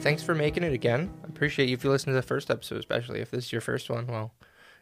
[0.00, 1.10] thanks for making it again.
[1.24, 3.60] I appreciate you if you listen to the first episode, especially if this is your
[3.60, 4.06] first one.
[4.06, 4.32] Well,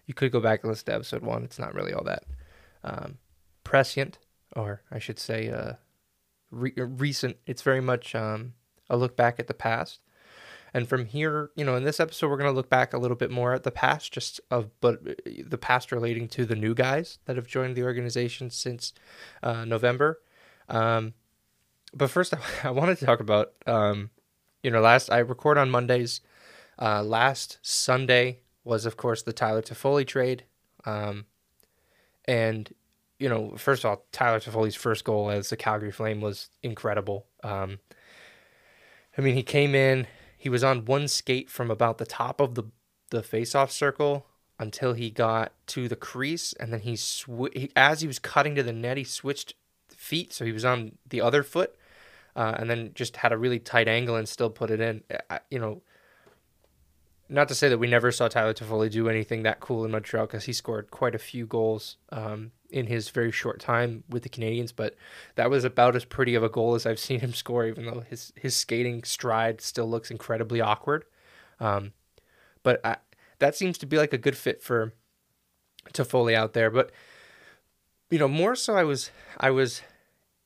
[0.07, 1.45] you could go back and listen to episode one.
[1.45, 2.25] It's not really all that
[2.85, 3.19] um,
[3.65, 4.19] prescient,
[4.55, 5.75] or I should say, uh,
[6.51, 7.39] re- recent.
[7.47, 8.55] It's very much um,
[8.91, 10.01] a look back at the past.
[10.75, 13.17] And from here, you know, in this episode, we're going to look back a little
[13.17, 17.19] bit more at the past, just of but the past relating to the new guys
[17.25, 18.93] that have joined the organization since
[19.43, 20.21] uh, November.
[20.69, 21.15] Um,
[21.95, 24.11] but first, I, wanted to talk about, um,
[24.67, 26.21] you know, last I record on Mondays.
[26.77, 30.43] Uh, last Sunday was, of course, the Tyler Toffoli trade,
[30.85, 31.27] um,
[32.25, 32.75] and
[33.21, 37.27] you know, first of all, Tyler Toffoli's first goal as the Calgary Flame was incredible.
[37.45, 37.79] Um,
[39.17, 42.57] I mean, he came in, he was on one skate from about the top of
[42.57, 42.65] the
[43.11, 44.27] the faceoff circle
[44.59, 48.57] until he got to the crease, and then he, sw- he as he was cutting
[48.57, 49.55] to the net, he switched
[49.91, 51.77] feet, so he was on the other foot,
[52.37, 55.03] uh, and then just had a really tight angle and still put it in.
[55.31, 55.83] I, you know,
[57.29, 60.27] not to say that we never saw Tyler Toffoli do anything that cool in Montreal
[60.27, 64.29] because he scored quite a few goals um, in his very short time with the
[64.29, 64.95] Canadiens, but
[65.35, 67.67] that was about as pretty of a goal as I've seen him score.
[67.67, 71.07] Even though his his skating stride still looks incredibly awkward,
[71.59, 71.93] um,
[72.63, 72.97] but I,
[73.39, 74.93] that seems to be like a good fit for
[75.93, 76.71] Toffoli out there.
[76.71, 76.93] But
[78.11, 79.81] you know, more so, I was I was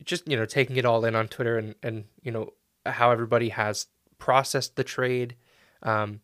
[0.04, 2.52] just you know taking it all in on Twitter and and you know
[2.86, 3.86] how everybody has
[4.18, 5.36] processed the trade.
[5.82, 6.20] Um,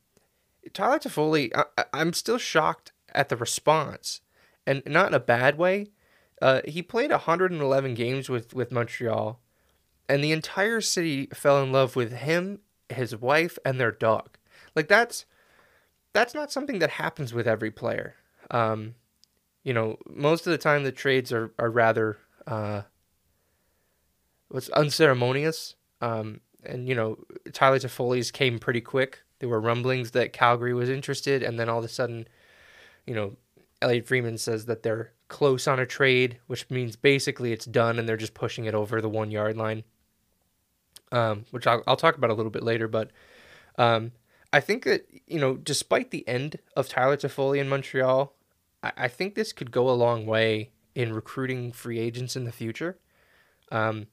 [0.73, 4.21] Tyler Toffoli, I, I'm still shocked at the response,
[4.67, 5.89] and not in a bad way.
[6.43, 9.41] Uh, he played 111 games with with Montreal,
[10.09, 14.37] and the entire city fell in love with him, his wife, and their dog.
[14.75, 15.25] Like that's
[16.13, 18.17] that's not something that happens with every player.
[18.51, 18.95] Um,
[19.65, 22.83] you know, most of the time the trades are are rather uh,
[24.51, 25.75] was unceremonious.
[26.01, 27.19] Um, and you know,
[27.53, 29.23] Tyler Toffoli's came pretty quick.
[29.39, 32.27] There were rumblings that Calgary was interested, and then all of a sudden,
[33.07, 33.37] you know,
[33.83, 38.09] Elliotte Friedman says that they're close on a trade, which means basically it's done, and
[38.09, 39.85] they're just pushing it over the one yard line.
[41.13, 43.11] Um, which I'll, I'll talk about a little bit later, but
[43.79, 44.11] um,
[44.53, 48.35] I think that you know, despite the end of Tyler Toffoli in Montreal,
[48.83, 52.53] I, I think this could go a long way in recruiting free agents in the
[52.53, 52.99] future.
[53.71, 54.07] Um,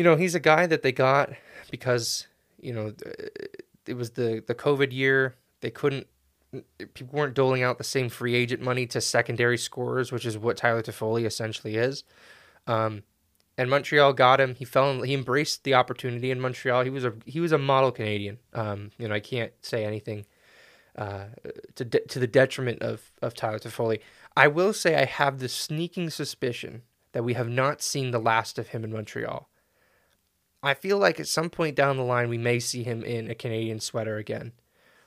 [0.00, 1.28] you know, he's a guy that they got
[1.70, 2.26] because,
[2.58, 2.94] you know,
[3.86, 5.34] it was the, the COVID year.
[5.60, 6.06] They couldn't,
[6.94, 10.56] people weren't doling out the same free agent money to secondary scorers, which is what
[10.56, 12.04] Tyler Toffoli essentially is.
[12.66, 13.02] Um,
[13.58, 14.54] and Montreal got him.
[14.54, 16.82] He fell in, he embraced the opportunity in Montreal.
[16.84, 18.38] He was a he was a model Canadian.
[18.54, 20.24] Um, you know, I can't say anything
[20.96, 21.24] uh,
[21.74, 24.00] to de- to the detriment of of Tyler Toffoli.
[24.34, 28.58] I will say I have the sneaking suspicion that we have not seen the last
[28.58, 29.49] of him in Montreal.
[30.62, 33.34] I feel like at some point down the line we may see him in a
[33.34, 34.52] Canadian sweater again.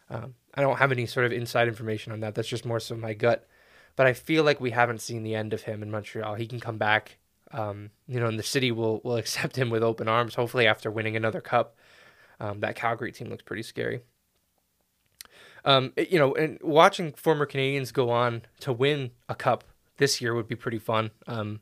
[0.09, 2.36] Um, I don't have any sort of inside information on that.
[2.36, 3.47] That's just more so my gut.
[3.96, 6.36] But I feel like we haven't seen the end of him in Montreal.
[6.36, 7.18] He can come back,
[7.52, 10.36] um, you know, and the city will will accept him with open arms.
[10.36, 11.75] Hopefully, after winning another cup,
[12.40, 14.02] um, that Calgary team looks pretty scary.
[15.66, 19.64] Um, you know, and watching former Canadiens go on to win a cup
[19.97, 21.12] this year would be pretty fun.
[21.28, 21.62] Um,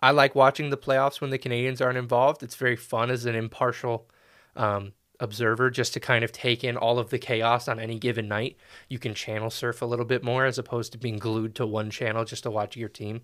[0.00, 2.42] I like watching the playoffs when the Canadiens aren't involved.
[2.42, 4.08] It's very fun as an impartial
[4.54, 8.28] um, observer just to kind of take in all of the chaos on any given
[8.28, 8.56] night.
[8.88, 11.90] You can channel surf a little bit more as opposed to being glued to one
[11.90, 13.22] channel just to watch your team.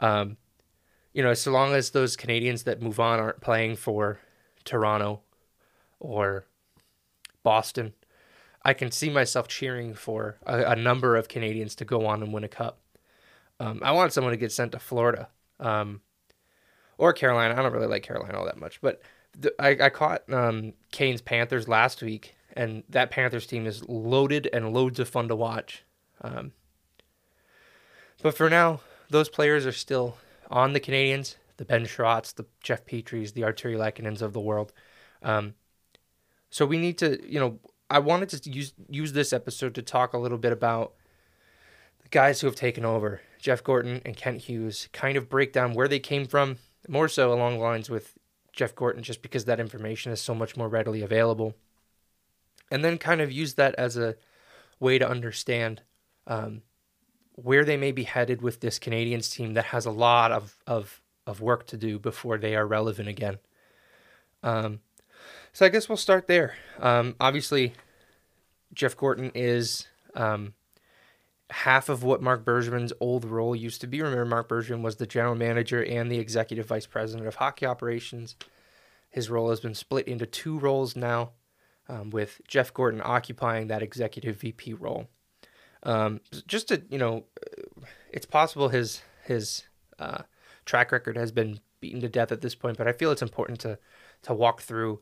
[0.00, 0.36] Um,
[1.12, 4.20] you know, so long as those Canadiens that move on aren't playing for
[4.64, 5.20] Toronto
[5.98, 6.44] or
[7.42, 7.94] Boston,
[8.62, 12.32] I can see myself cheering for a, a number of Canadiens to go on and
[12.32, 12.80] win a cup.
[13.58, 15.28] Um, I want someone to get sent to Florida
[15.60, 16.00] um,
[16.96, 17.54] or Carolina.
[17.54, 19.00] I don't really like Carolina all that much, but
[19.38, 24.48] the, I, I caught um, Kane's Panthers last week, and that Panthers team is loaded
[24.52, 25.84] and loads of fun to watch.
[26.22, 26.52] Um,
[28.22, 30.16] but for now, those players are still
[30.50, 34.72] on the Canadiens, the Ben Chiarots, the Jeff Petrys, the Artturi Lehkonens of the world.
[35.22, 35.54] Um,
[36.50, 40.12] so we need to, you know, I wanted to use use this episode to talk
[40.12, 40.94] a little bit about
[42.10, 43.20] guys who have taken over.
[43.38, 46.58] Jeff Gorton and Kent Hughes kind of break down where they came from,
[46.88, 48.18] more so along lines with
[48.52, 51.54] Jeff Gorton, just because that information is so much more readily available.
[52.70, 54.16] And then kind of use that as a
[54.80, 55.82] way to understand
[56.26, 56.62] um,
[57.34, 61.00] where they may be headed with this Canadiens team that has a lot of, of,
[61.26, 63.38] of work to do before they are relevant again.
[64.42, 64.80] Um,
[65.52, 66.56] so I guess we'll start there.
[66.78, 67.74] Um, obviously,
[68.74, 70.54] Jeff Gorton is um,
[71.50, 74.02] half of what Mark Bergevin's old role used to be.
[74.02, 78.36] Remember, Mark Bergevin was the general manager and the executive vice president of hockey operations.
[79.10, 81.30] His role has been split into two roles now,
[81.88, 85.08] um, with Jeff Gorton occupying that executive VP role.
[85.84, 87.24] Um, just to you know,
[88.12, 89.64] it's possible his his
[89.98, 90.22] uh,
[90.66, 93.60] track record has been beaten to death at this point, but I feel it's important
[93.60, 93.78] to
[94.22, 95.00] to walk through.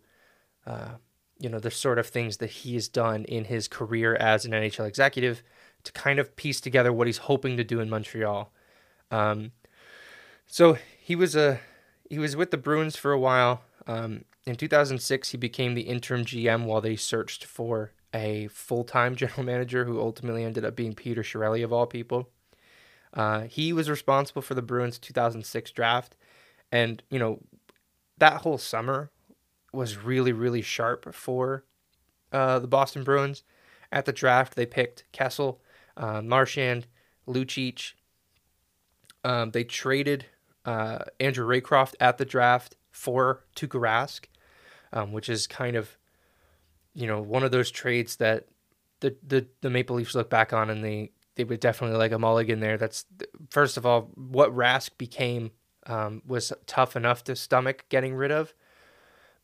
[0.65, 0.97] Uh,
[1.39, 4.53] you know the sort of things that he has done in his career as an
[4.53, 5.43] NHL executive
[5.87, 8.53] to kind of piece together what he's hoping to do in Montreal.
[9.11, 9.53] Um,
[10.47, 11.61] so he was a
[12.09, 13.63] he was with the Bruins for a while.
[13.87, 19.17] Um, in 2006, he became the interim GM while they searched for a full time
[19.23, 22.31] general manager who ultimately ended up being Peter Chiarelli, of all people.
[23.13, 26.17] Uh, he was responsible for the Bruins 2006 draft.
[26.71, 27.41] And, you know,
[28.19, 29.11] that whole summer
[29.73, 31.65] was really, really sharp for
[32.33, 33.43] uh, the Boston Bruins.
[33.91, 35.61] At the draft, they picked Kessel,
[35.97, 36.87] uh, Marchand,
[37.27, 37.93] Lucic.
[39.25, 40.27] Um, they traded
[40.65, 44.27] uh, Andrew Raycroft at the draft for Tuukka Rask,
[44.93, 45.97] um, which is kind of,
[46.95, 48.47] you know, one of those trades that
[49.01, 52.19] the, the, the Maple Leafs look back on and they, they would definitely like a
[52.19, 52.79] mulligan there.
[52.79, 53.05] That's
[53.51, 55.51] first of all, what Rask became
[55.87, 58.55] um, was tough enough to stomach getting rid of.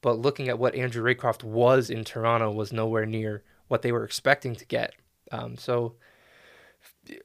[0.01, 4.05] But looking at what Andrew Raycroft was in Toronto was nowhere near what they were
[4.05, 4.95] expecting to get.
[5.31, 5.95] Um, so,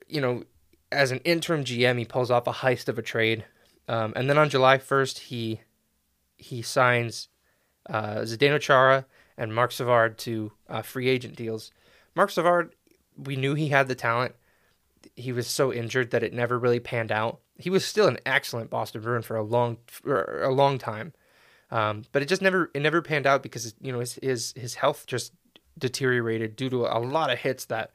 [0.08, 0.44] you know,
[0.92, 3.46] as an interim GM, he pulls off a heist of a trade.
[3.88, 5.62] Um, and then on July 1st, he
[6.38, 7.30] he signs
[7.90, 9.06] uh, Zdeno Chara
[9.38, 11.72] and Marc Savard to uh, free agent deals.
[12.16, 12.76] Marc Savard,
[13.16, 14.36] we knew he had the talent.
[15.16, 17.40] He was so injured that it never really panned out.
[17.58, 21.14] He was still an excellent Boston Bruin for a long for a long time,
[21.72, 24.76] um, but it just never it never panned out because you know his his, his
[24.76, 25.34] health just
[25.78, 27.92] deteriorated due to a lot of hits that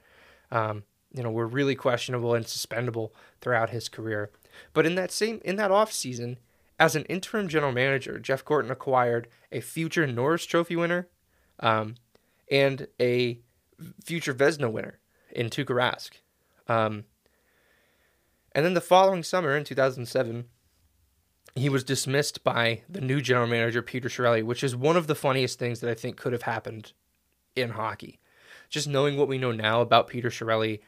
[0.51, 0.83] um,
[1.13, 3.11] you know were really questionable and suspendable
[3.41, 4.31] throughout his career.
[4.73, 6.37] But in that same in that off season,
[6.79, 11.07] as an interim general manager, Jeff Gorton acquired a future Norris Trophy winner
[11.59, 11.95] um,
[12.51, 13.39] and a
[14.03, 14.99] future Vezina winner
[15.31, 16.11] in Tuukka Rask.
[16.67, 17.05] Um,
[18.53, 20.45] and then the following summer in 2007,
[21.55, 25.15] he was dismissed by the new general manager, Peter Chiarelli, which is one of the
[25.15, 26.93] funniest things that I think could have happened
[27.55, 28.19] in hockey.
[28.69, 30.79] Just knowing what we know now about Peter Chiarelli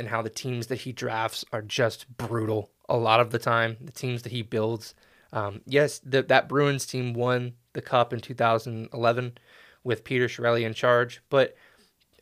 [0.00, 3.76] and how the teams that he drafts are just brutal a lot of the time,
[3.80, 4.94] the teams that he builds–
[5.32, 9.38] um, yes, the, that Bruins team won the cup in 2011
[9.84, 11.56] with Peter Chiarelli in charge, but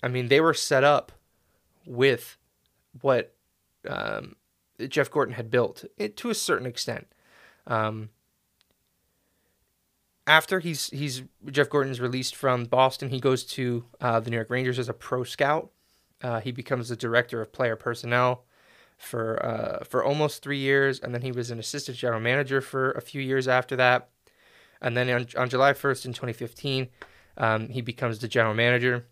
[0.02, 1.12] I mean they were set up
[1.86, 2.36] with
[3.00, 3.34] what
[3.88, 4.36] um,
[4.88, 7.06] Jeff Gorton had built it, to a certain extent.
[7.66, 8.10] Um,
[10.26, 14.50] after he's he's Jeff Gorton's released from Boston, he goes to uh, the New York
[14.50, 15.70] Rangers as a pro scout.
[16.22, 18.44] Uh, he becomes the director of player personnel
[18.96, 22.90] for uh, for almost three years, and then he was an assistant general manager for
[22.92, 24.08] a few years after that.
[24.80, 26.88] And then on, on July 1st in 2015,
[27.36, 29.06] um, he becomes the general manager.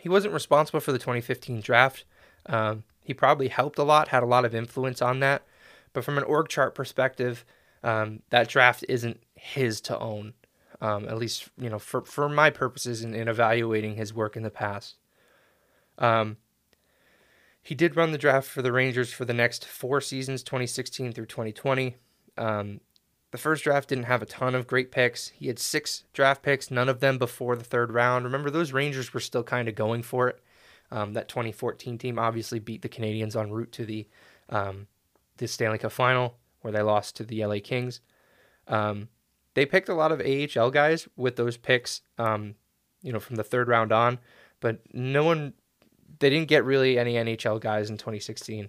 [0.00, 2.04] He wasn't responsible for the 2015 draft.
[2.46, 5.42] Um, he probably helped a lot, had a lot of influence on that.
[5.92, 7.44] But from an org chart perspective,
[7.82, 10.34] um, that draft isn't his to own.
[10.80, 14.44] Um, at least, you know, for, for my purposes in, in evaluating his work in
[14.44, 14.97] the past.
[15.98, 16.36] Um,
[17.62, 21.26] he did run the draft for the Rangers for the next four seasons, 2016 through
[21.26, 21.96] 2020.
[22.36, 22.80] Um,
[23.30, 25.28] the first draft didn't have a ton of great picks.
[25.28, 28.24] He had six draft picks, none of them before the third round.
[28.24, 30.42] Remember, those Rangers were still kind of going for it.
[30.90, 34.08] Um, that 2014 team obviously beat the Canadiens en route to the
[34.48, 34.86] um,
[35.36, 38.00] the Stanley Cup final, where they lost to the LA Kings.
[38.66, 39.08] Um,
[39.54, 42.54] they picked a lot of AHL guys with those picks, um,
[43.02, 44.18] you know, from the third round on,
[44.60, 45.52] but no one
[46.18, 48.68] they didn't get really any NHL guys in 2016.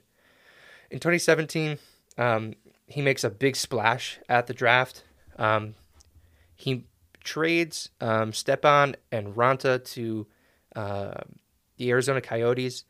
[0.91, 1.77] In 2017,
[2.17, 2.53] um,
[2.87, 5.03] he makes a big splash at the draft.
[5.37, 5.75] Um,
[6.55, 6.85] he
[7.23, 10.27] trades um, Stepan and Raanta to
[10.75, 11.21] uh,
[11.77, 12.83] the Arizona Coyotes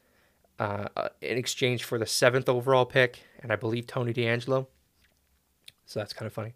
[0.59, 0.87] uh,
[1.21, 4.67] in exchange for the seventh overall pick and I believe Tony DeAngelo.
[5.85, 6.53] So that's kind of funny.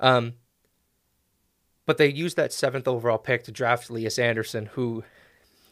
[0.00, 0.34] Um,
[1.84, 5.04] but they used that seventh overall pick to draft Lias Andersson, who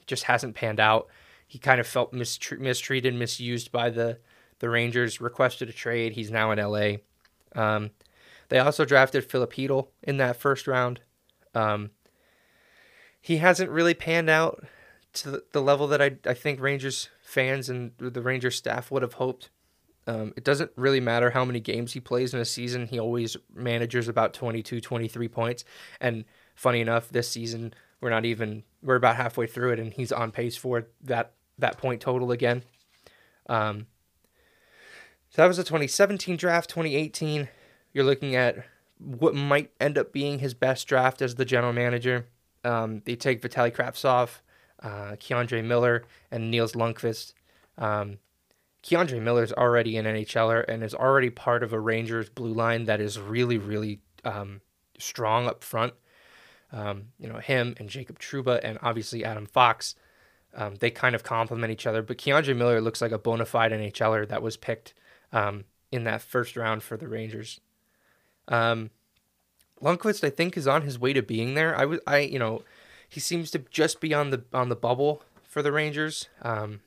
[0.06, 1.08] just hasn't panned out.
[1.50, 4.18] He kind of felt mistre- mistreated, misused by the
[4.60, 5.20] the Rangers.
[5.20, 6.12] Requested a trade.
[6.12, 6.98] He's now in LA.
[7.60, 7.90] Um,
[8.50, 11.00] they also drafted Filip Chytil in that first round.
[11.52, 11.90] Um,
[13.20, 14.64] he hasn't really panned out
[15.14, 19.14] to the level that I, I think Rangers fans and the Rangers staff would have
[19.14, 19.50] hoped.
[20.06, 22.86] Um, it doesn't really matter how many games he plays in a season.
[22.86, 25.64] He always manages about 22, 23 points.
[26.00, 30.12] And funny enough, this season, we're not even, we're about halfway through it, and he's
[30.12, 32.62] on pace for that that point total again.
[33.48, 33.86] Um,
[35.30, 36.70] so that was a 2017 draft.
[36.70, 37.48] 2018,
[37.92, 38.64] you're looking at
[38.98, 42.26] what might end up being his best draft as the general manager.
[42.64, 44.40] Um, they take Vitaly Kravtsov,
[44.82, 47.32] uh, K'Andre Miller, and Nils Lundkvist.
[47.78, 48.18] Um,
[48.82, 52.84] K'Andre Miller is already an NHLer and is already part of a Rangers blue line
[52.84, 54.60] that is really, really um,
[54.98, 55.94] strong up front.
[56.72, 59.94] Um, you know, him and Jacob Trouba and obviously Adam Fox,
[60.54, 62.02] um, they kind of complement each other.
[62.02, 64.94] But K'Andre Miller looks like a bona fide NHLer that was picked
[65.32, 67.60] um, in that first round for the Rangers.
[68.48, 68.90] Um,
[69.82, 71.76] Lundkvist, I think, is on his way to being there.
[71.76, 72.62] I was, I, you know,
[73.08, 76.28] he seems to just be on the on the bubble for the Rangers.
[76.42, 76.80] Um,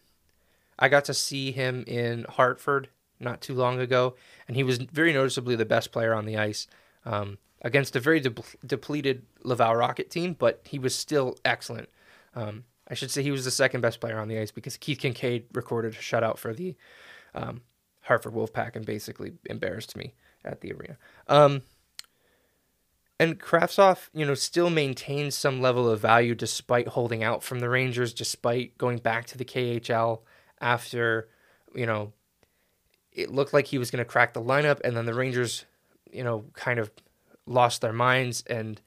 [0.78, 2.90] I got to see him in Hartford
[3.20, 4.16] not too long ago,
[4.48, 6.68] and he was very noticeably the best player on the ice
[7.06, 8.34] um, against a very de-
[8.66, 11.90] depleted Laval Rocket team, but he was still excellent.
[12.36, 15.00] Um, I should say he was the second best player on the ice because Keith
[15.00, 16.76] Kinkaid recorded a shutout for the
[17.34, 17.62] um,
[18.02, 20.14] Hartford Wolfpack and basically embarrassed me
[20.44, 20.98] at the arena.
[21.28, 21.62] Um,
[23.20, 27.70] and Kravtsov, you know, still maintains some level of value despite holding out from the
[27.70, 30.22] Rangers, despite going back to the KHL
[30.60, 31.30] after,
[31.74, 32.12] you know,
[33.14, 35.66] it looked like he was going to crack the lineup, and then the Rangers,
[36.12, 36.92] you know, kind of
[37.46, 38.82] lost their minds and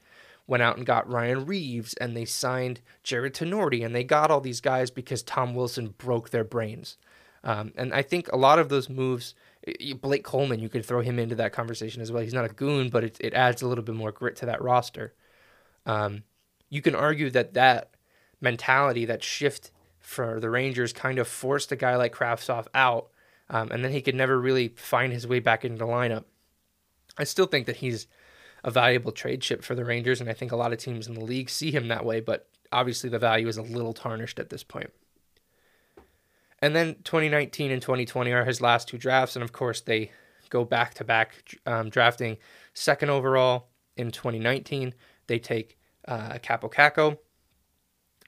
[0.47, 4.41] went out and got Ryan Reaves and they signed Jarred Tinordi, and they got all
[4.41, 6.97] these guys because Tom Wilson broke their brains.
[7.43, 9.35] Um, and I think a lot of those moves,
[10.01, 12.23] Blake Coleman, you could throw him into that conversation as well.
[12.23, 14.61] He's not a goon, but it, it adds a little bit more grit to that
[14.61, 15.13] roster.
[15.85, 16.23] Um,
[16.69, 17.91] you can argue that that
[18.41, 23.09] mentality, that shift for the Rangers, kind of forced a guy like Kravtsov out,
[23.49, 26.25] um, and then he could never really find his way back into the lineup.
[27.17, 28.07] I still think that he's
[28.67, 31.13] a valuable trade chip for the Rangers, and I think a lot of teams in
[31.13, 34.49] the league see him that way, but obviously the value is a little tarnished at
[34.49, 34.91] this point.
[36.59, 40.11] And then 2019 and 2020 are his last two drafts, and of course they
[40.49, 41.57] go back to back
[41.89, 42.37] drafting
[42.73, 44.93] second overall in 2019.
[45.27, 47.19] They take uh, Kaapo Kakko,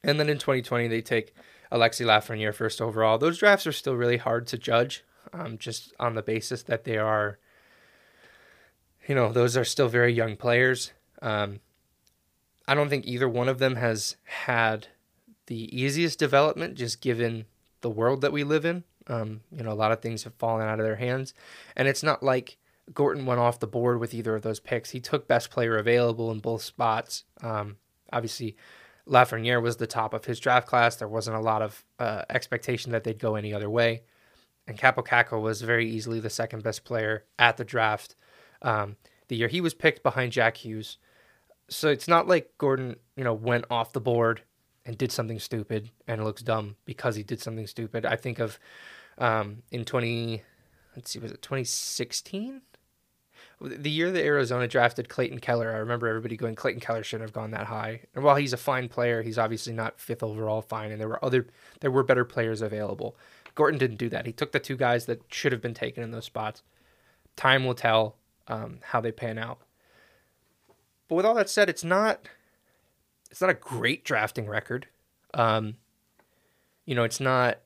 [0.05, 1.33] and then in 2020 they take
[1.69, 3.17] Alexi Lafreniere first overall.
[3.17, 5.03] Those drafts are still really hard to judge,
[5.33, 7.39] um, just on the basis that they are,
[9.09, 10.93] you know, those are still very young players.
[11.23, 11.61] Um,
[12.67, 14.87] I don't think either one of them has had
[15.47, 17.45] the easiest development, just given
[17.81, 18.83] the world that we live in.
[19.07, 21.33] Um, you know, a lot of things have fallen out of their hands,
[21.75, 22.57] and it's not like
[22.93, 24.91] Gorton went off the board with either of those picks.
[24.91, 27.23] He took best player available in both spots.
[27.41, 27.77] Um,
[28.13, 28.55] obviously,
[29.07, 30.97] Lafreniere was the top of his draft class.
[30.97, 34.03] There wasn't a lot of uh, expectation that they'd go any other way.
[34.67, 38.15] And Kaapo Kakko was very easily the second best player at the draft
[38.61, 38.95] um,
[39.27, 40.97] the year he was picked behind Jack Hughes.
[41.69, 44.41] So it's not like Gorton, you know, went off the board
[44.85, 48.05] and did something stupid and looks dumb because he did something stupid.
[48.05, 48.59] I think of
[49.19, 50.41] um, in 20,
[50.95, 52.61] let's see, was it 2016?
[53.61, 57.33] The year that Arizona drafted Clayton Keller, I remember everybody going, Clayton Keller shouldn't have
[57.33, 58.01] gone that high.
[58.15, 61.23] And while he's a fine player, he's obviously not fifth overall fine, and there were
[61.23, 61.45] other,
[61.81, 63.17] there were better players available.
[63.55, 64.25] Gorton didn't do that.
[64.25, 66.63] He took the two guys that should have been taken in those spots.
[67.35, 68.15] Time will tell
[68.49, 69.59] um, how they pan out.
[71.07, 72.27] But with all that said, it's not
[73.31, 74.87] it's not a great drafting record.
[75.33, 75.75] Um,
[76.85, 77.59] you know, it's not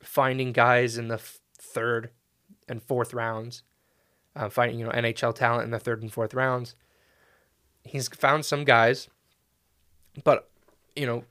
[0.00, 2.10] finding guys in the f- third
[2.68, 3.62] and fourth rounds,
[4.36, 6.74] uh, finding you know NHL talent in the third and fourth rounds.
[7.84, 9.08] He's found some guys,
[10.24, 10.50] but
[10.94, 11.24] you know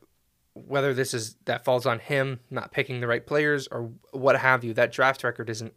[0.66, 4.64] whether this is that falls on him not picking the right players or what have
[4.64, 5.74] you, that draft record isn't,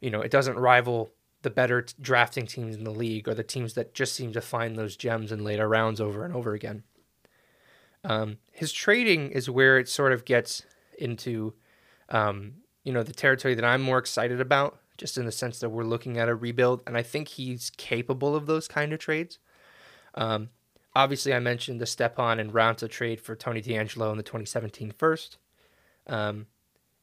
[0.00, 1.10] you know, it doesn't rival
[1.42, 4.40] the better t- drafting teams in the league or the teams that just seem to
[4.40, 6.82] find those gems in later rounds over and over again.
[8.04, 10.62] Um, his trading is where it sort of gets
[10.98, 11.54] into,
[12.08, 15.70] um, you know, the territory that I'm more excited about, just in the sense that
[15.70, 19.38] we're looking at a rebuild, and I think he's capable of those kind of trades.
[20.14, 20.50] Um,
[20.94, 25.38] obviously, I mentioned the Stepan and Raanta trade for Tony DeAngelo in the 2017 first.
[26.06, 26.46] Um,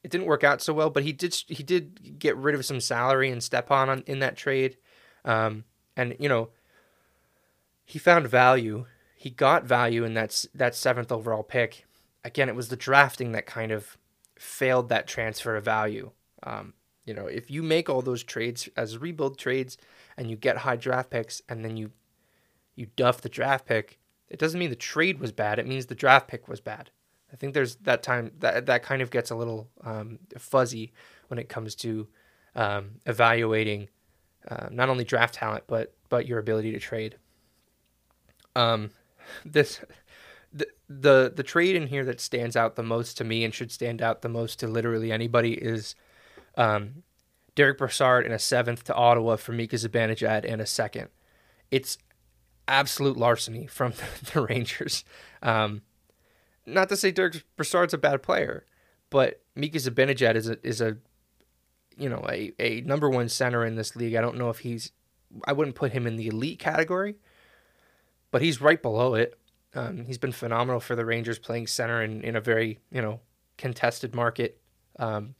[0.04, 2.80] it didn't work out so well, but he did he did get rid of some
[2.80, 4.76] salary and Stepan on, in that trade,
[5.24, 5.64] um,
[5.96, 6.50] and you know,
[7.84, 8.86] he found value
[9.24, 11.86] he got value in that that seventh overall pick.
[12.24, 13.96] Again, it was the drafting that kind of
[14.38, 16.10] failed that transfer of value.
[16.42, 16.74] Um,
[17.06, 19.78] you know, if you make all those trades as rebuild trades
[20.18, 21.92] and you get high draft picks and then you
[22.74, 25.58] you duff the draft pick, it doesn't mean the trade was bad.
[25.58, 26.90] It means the draft pick was bad.
[27.34, 30.94] I think there's that time that that kind of gets a little um, fuzzy
[31.28, 32.08] when it comes to
[32.56, 33.90] um, evaluating
[34.48, 37.16] uh, not only draft talent but but your ability to trade.
[38.56, 38.90] Um,
[39.44, 39.80] this
[40.52, 43.72] the, the the trade in here that stands out the most to me and should
[43.72, 45.96] stand out the most to literally anybody is
[46.56, 47.02] Um,
[47.54, 51.08] Derick Brassard in a seventh to Ottawa for Mika Zibanejad in a second.
[51.70, 51.98] It's
[52.68, 53.92] absolute larceny from
[54.32, 55.04] the Rangers.
[55.42, 55.82] Um,
[56.66, 58.64] not to say Derick Brassard's a bad player,
[59.10, 60.96] but Mika Zibanejad is a, is a
[61.96, 64.14] you know a, a number one center in this league.
[64.14, 64.92] I don't know if he's
[65.46, 67.16] I wouldn't put him in the elite category,
[68.30, 69.38] but he's right below it.
[69.74, 73.20] Um, he's been phenomenal for the Rangers playing center in, in a very you know
[73.56, 74.60] contested market.
[74.98, 75.34] Um,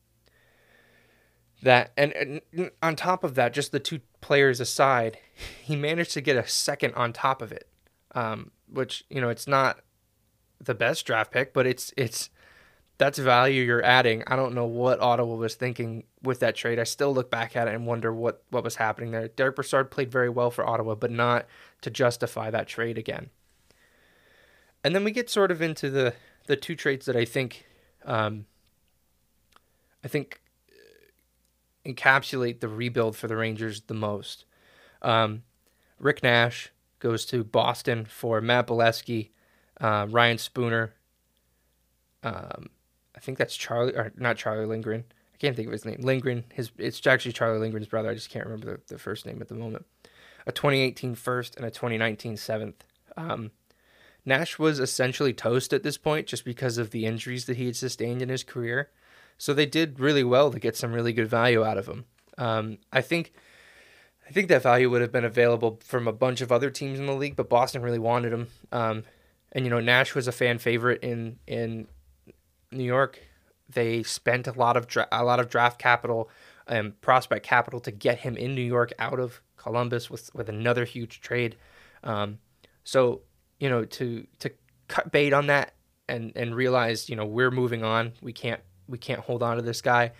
[1.63, 5.19] that and, and on top of that, just the two players aside,
[5.63, 7.69] he managed to get a second on top of it,
[8.15, 9.81] um, which you know it's not
[10.65, 12.31] the best draft pick, but it's it's
[12.99, 14.23] that's value you're adding.
[14.27, 16.79] I don't know what Ottawa was thinking with that trade.
[16.79, 19.29] I still look back at it and wonder what what was happening there.
[19.29, 21.47] Derick Brassard played very well for Ottawa, but not
[21.83, 23.31] to justify that trade again.
[24.83, 26.15] And then we get sort of into the
[26.47, 27.67] the two trades that I think
[28.05, 28.47] um,
[30.05, 30.41] I think
[31.85, 34.45] encapsulate the rebuild for the Rangers the most.
[35.03, 35.43] Um,
[35.99, 39.31] Rick Nash goes to Boston for Matt Beleskey,
[39.81, 40.95] uh, Ryan Spooner.
[42.23, 42.71] Um,
[43.17, 45.05] I think that's Charlie, or not Charlie Lindgren.
[45.33, 46.01] I can't think of his name.
[46.01, 46.45] Lindgren.
[46.53, 48.11] His it's actually Charlie Lindgren's brother.
[48.11, 49.85] I just can't remember the, the first name at the moment.
[50.47, 52.85] A 2018 first and a 2019 seventh.
[53.17, 53.51] Um,
[54.25, 57.77] Nash was essentially toast at this point just because of the injuries that he had
[57.77, 58.91] sustained in his career.
[59.37, 62.05] So they did really well to get some really good value out of him.
[62.39, 63.33] Um, I think
[64.29, 67.07] I think that value would have been available from a bunch of other teams in
[67.07, 68.49] the league, but Boston really wanted him.
[68.73, 69.05] Um,
[69.55, 71.87] and you know, Nash was a fan favorite in in
[72.73, 73.21] New York.
[73.69, 76.29] They spent a lot of dra- a lot of draft capital
[76.67, 80.85] and prospect capital to get him in New York out of Columbus with with another
[80.85, 81.57] huge trade.
[82.03, 82.39] Um,
[82.83, 83.23] so
[83.61, 84.51] you know, to to
[84.89, 85.75] cut bait on that
[86.09, 88.13] and and realize you know we're moving on.
[88.21, 90.13] We can't we can't hold on to this guy.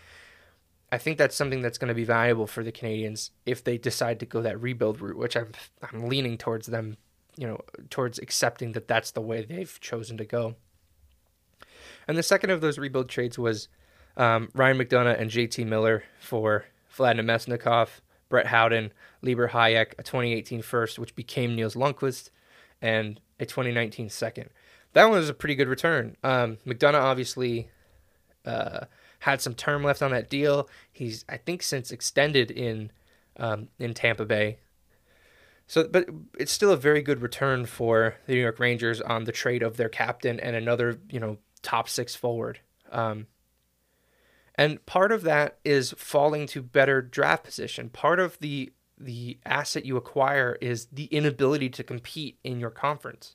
[0.93, 4.21] I think that's something that's going to be valuable for the Canadiens if they decide
[4.21, 6.97] to go that rebuild route, which I'm I'm leaning towards them,
[7.37, 10.57] you know, towards accepting that that's the way they've chosen to go.
[12.07, 13.69] And the second of those rebuild trades was
[14.17, 18.93] um, Ryan McDonagh and JT Miller for Vladimir Mesnikov, Brett Howden,
[19.23, 22.31] Libor Hajek, a 2018 first, which became Nils Lundkvist,
[22.81, 24.51] and a 2019 second.
[24.93, 26.17] That one was a pretty good return.
[26.23, 27.69] Um, McDonagh obviously
[28.45, 28.87] uh,
[29.21, 30.69] had some term left on that deal.
[30.93, 32.93] He's I think since extended in
[33.37, 34.59] um, in Tampa Bay.
[35.67, 39.33] So, but it's still a very good return for the New York Rangers on the
[39.33, 42.61] trade of their captain and another you know top six forward.
[42.93, 43.27] Um,
[44.55, 47.89] and part of that is falling to better draft position.
[47.89, 53.35] Part of the the asset you acquire is the inability to compete in your conference,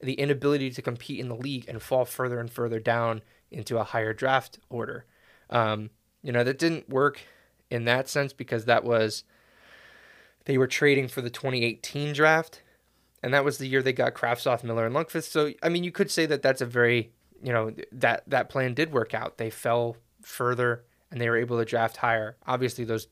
[0.00, 3.84] the inability to compete in the league and fall further and further down into a
[3.84, 5.06] higher draft order.
[5.48, 5.90] Um,
[6.22, 7.20] you know, that didn't work
[7.70, 9.24] in that sense because that was
[10.44, 12.62] they were trading for the 2018 draft,
[13.22, 15.30] and that was the year they got Kravtsov, Miller, and Lundkvist.
[15.30, 18.74] So, I mean, you could say that that's a very, you know, that that plan
[18.74, 19.38] did work out.
[19.38, 22.36] They fell further and they were able to draft higher.
[22.46, 23.06] Obviously, those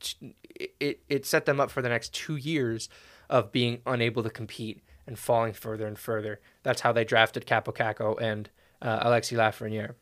[0.81, 2.89] it it set them up for the next two years
[3.29, 6.41] of being unable to compete and falling further and further.
[6.63, 8.49] That's how they drafted Kaapo Kakko and
[8.81, 9.95] uh, Alexis Lafreniere.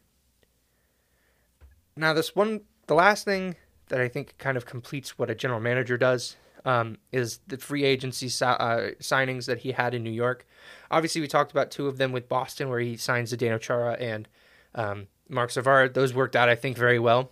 [1.97, 3.57] Now, this one, the last thing
[3.89, 7.85] that I think kind of completes what a general manager does um, is the free
[7.85, 10.44] agency uh, signings that he had in New York.
[10.90, 14.29] Obviously, we talked about two of them with Boston, where he signs Zdeno Chara and
[14.74, 15.94] um, Marc Savard.
[15.94, 17.31] Those worked out, I think, very well.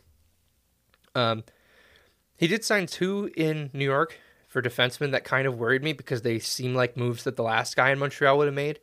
[1.17, 1.43] Um,
[2.37, 4.17] he did sign two in New York
[4.49, 7.75] for defensemen that kind of worried me because they seem like moves that the last
[7.75, 8.79] guy in Montreal would have made.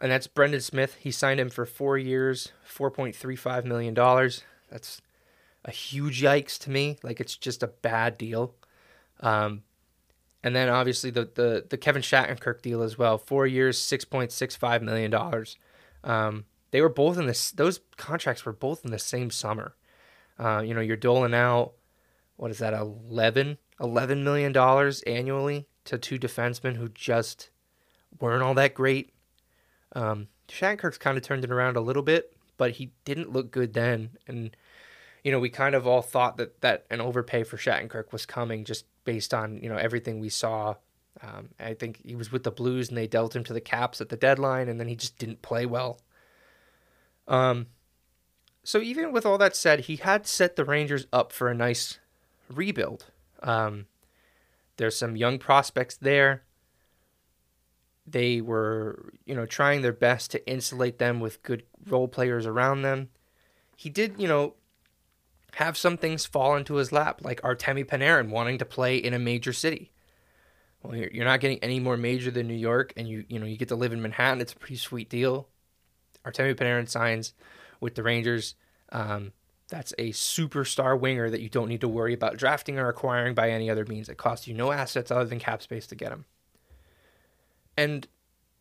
[0.00, 0.96] And that's Brendan Smith.
[0.98, 3.94] He signed him for four years, $4.35 million.
[4.70, 5.02] That's
[5.62, 6.96] a huge yikes to me.
[7.02, 8.54] Like it's just a bad deal.
[9.20, 9.62] Um,
[10.42, 13.18] and then obviously the, the the Kevin Shattenkirk deal as well.
[13.18, 15.56] Four years, six point six five million dollars.
[16.04, 17.50] Um, they were both in this.
[17.50, 19.74] Those contracts were both in the same summer.
[20.38, 21.72] Uh, you know, you're doling out
[22.36, 27.50] what is that 11 11 million dollars annually to two defensemen who just
[28.18, 29.12] weren't all that great.
[29.94, 33.74] Um, Shattenkirk's kind of turned it around a little bit, but he didn't look good
[33.74, 34.56] then, and
[35.24, 38.64] you know, we kind of all thought that that an overpay for Shattenkirk was coming
[38.64, 40.74] just based on you know everything we saw.
[41.22, 44.00] Um, I think he was with the Blues and they dealt him to the Caps
[44.00, 46.00] at the deadline, and then he just didn't play well.
[47.28, 47.66] Um,
[48.62, 51.98] so even with all that said, he had set the Rangers up for a nice
[52.48, 53.06] rebuild.
[53.42, 53.86] Um,
[54.76, 56.42] there's some young prospects there.
[58.06, 62.82] They were, you know, trying their best to insulate them with good role players around
[62.82, 63.10] them.
[63.76, 64.54] He did, you know,
[65.54, 69.18] have some things fall into his lap, like Artemi Panarin wanting to play in a
[69.18, 69.90] major city.
[70.82, 73.46] Well, you're, you're not getting any more major than New York, and you you know
[73.46, 74.40] you get to live in Manhattan.
[74.40, 75.48] It's a pretty sweet deal.
[76.24, 77.34] Artemi Panarin signs
[77.80, 78.54] with the Rangers.
[78.92, 79.32] Um,
[79.68, 83.50] that's a superstar winger that you don't need to worry about drafting or acquiring by
[83.50, 84.08] any other means.
[84.08, 86.24] It costs you no assets other than cap space to get him.
[87.76, 88.06] And,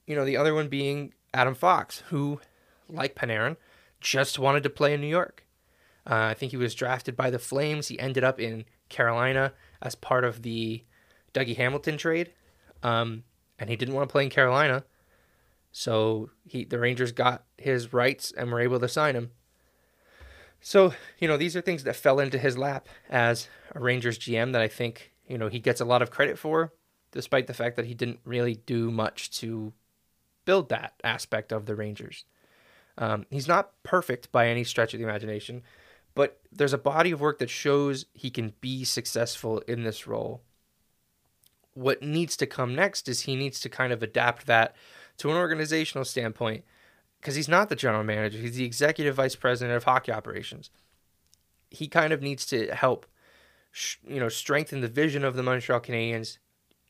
[0.06, 2.40] you know, the other one being Adam Fox, who,
[2.88, 3.58] like Panarin,
[4.00, 5.46] just wanted to play in New York.
[6.10, 7.88] Uh, I think he was drafted by the Flames.
[7.88, 10.84] He ended up in Carolina as part of the
[11.34, 12.32] Dougie Hamilton trade.
[12.82, 13.24] Um,
[13.60, 14.84] and he didn't want to play in Carolina.
[15.72, 19.32] So he the Rangers got his rights and were able to sign him.
[20.62, 24.52] So, you know, these are things that fell into his lap as a Rangers GM
[24.54, 26.74] that I think, you know, he gets a lot of credit for,
[27.12, 29.72] despite the fact that he didn't really do much to
[30.44, 32.26] build that aspect of the Rangers.
[32.98, 35.64] Um, he's not perfect by any stretch of the imagination,
[36.16, 40.42] but there's a body of work that shows he can be successful in this role.
[41.74, 44.76] What needs to come next is he needs to kind of adapt that
[45.18, 46.64] to an organizational standpoint
[47.20, 50.70] because he's not the general manager, he's the executive vice president of hockey operations.
[51.70, 53.06] He kind of needs to help,
[54.08, 56.38] you know, strengthen the vision of the Montreal Canadiens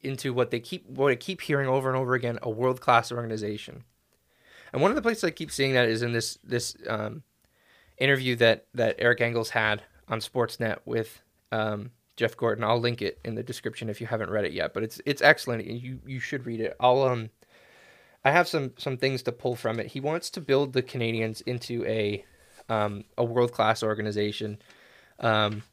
[0.02, 3.12] into what they keep what I keep hearing over and over again a world class
[3.12, 3.84] organization.
[4.72, 7.24] And one of the places I keep seeing that is in this this um,
[8.00, 12.64] interview that that Eric Engels had on Sportsnet with um, Jeff Gorton.
[12.64, 15.22] I'll link it in the description if you haven't read it yet, but it's it's
[15.22, 15.66] excellent.
[15.66, 16.76] You you should read it.
[16.80, 17.30] I'll um
[18.26, 19.88] I have some some things to pull from it.
[19.88, 22.26] He wants to build the Canadiens into a
[22.68, 24.60] um, a world class organization.
[25.20, 25.64] Um,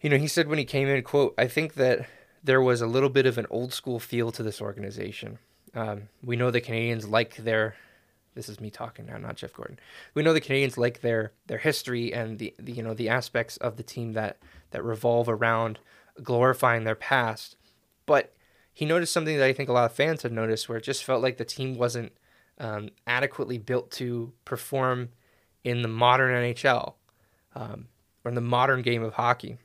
[0.00, 2.08] you know, he said when he came in, "quote I think that
[2.42, 5.38] there was a little bit of an old school feel to this organization.
[5.74, 7.74] Um, we know the Canadiens like their
[8.34, 9.78] this is me talking now, not Jeff Gorton.
[10.14, 13.56] We know the Canadiens like their their history and the, the you know the aspects
[13.58, 14.38] of the team that
[14.70, 15.78] that revolve around
[16.22, 17.56] glorifying their past,
[18.06, 18.32] but
[18.72, 21.04] he noticed something that I think a lot of fans have noticed, where it just
[21.04, 22.12] felt like the team wasn't
[22.58, 25.10] um, adequately built to perform
[25.62, 26.94] in the modern NHL
[27.54, 27.86] um,
[28.24, 29.58] or in the modern game of hockey.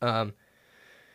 [0.00, 0.32] Um,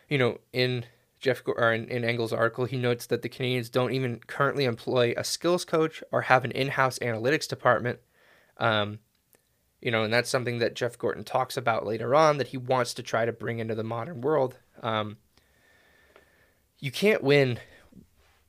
[0.08, 0.84] you know, in
[1.24, 5.14] Jeff or in, in Engels' article, he notes that the Canadiens don't even currently employ
[5.16, 7.98] a skills coach or have an in-house analytics department.
[8.58, 8.98] Um,
[9.80, 12.92] you know, and that's something that Jeff Gorton talks about later on that he wants
[12.94, 14.58] to try to bring into the modern world.
[14.82, 15.16] Um,
[16.78, 17.58] you can't win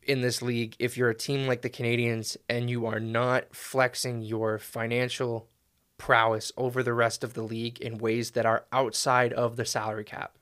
[0.03, 4.21] in this league if you're a team like the Canadiens and you are not flexing
[4.21, 5.47] your financial
[5.97, 10.03] prowess over the rest of the league in ways that are outside of the salary
[10.03, 10.35] cap.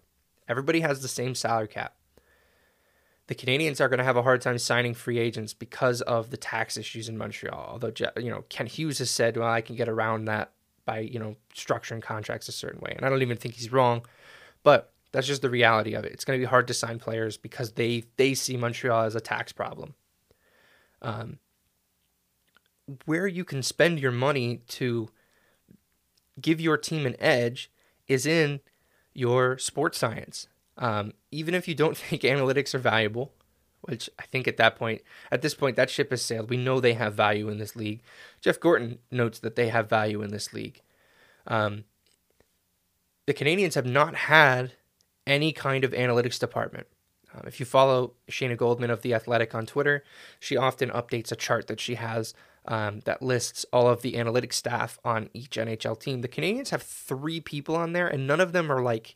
[0.49, 1.93] Everybody has the same salary cap.
[3.33, 6.37] The Canadiens are going to have a hard time signing free agents because of the
[6.37, 7.67] tax issues in Montreal.
[7.71, 10.51] Although you know Kent Hughes has said, "Well, I can get around that
[10.85, 14.05] by you know structuring contracts a certain way," and I don't even think he's wrong.
[14.61, 16.11] But that's just the reality of it.
[16.11, 19.19] It's going to be hard to sign players because they they see Montreal as a
[19.19, 19.95] tax problem.
[21.01, 21.39] Um,
[23.05, 25.09] where you can spend your money to
[26.39, 27.71] give your team an edge
[28.07, 28.59] is in
[29.11, 30.47] your sports science.
[30.77, 33.33] Um, even if you don't think analytics are valuable,
[33.81, 36.49] which I think at that point, at this point, that ship has sailed.
[36.49, 38.01] We know they have value in this league.
[38.41, 40.81] Jeff Gorton notes that they have value in this league.
[41.47, 41.83] Um,
[43.25, 44.73] the Canadiens have not had
[45.27, 46.87] any kind of analytics department.
[47.33, 50.03] Um, if you follow Shayna Goldman of The Athletic on Twitter,
[50.39, 52.33] she often updates a chart that she has
[52.65, 56.21] um, that lists all of the analytics staff on each NHL team.
[56.21, 59.15] The Canadiens have three people on there, and none of them are like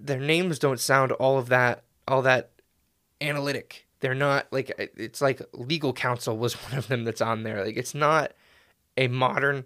[0.00, 2.50] their names don't sound all of that all that
[3.20, 3.86] analytic.
[4.00, 7.64] They're not like it's like legal counsel was one of them that's on there.
[7.64, 8.32] Like it's not
[8.96, 9.64] a modern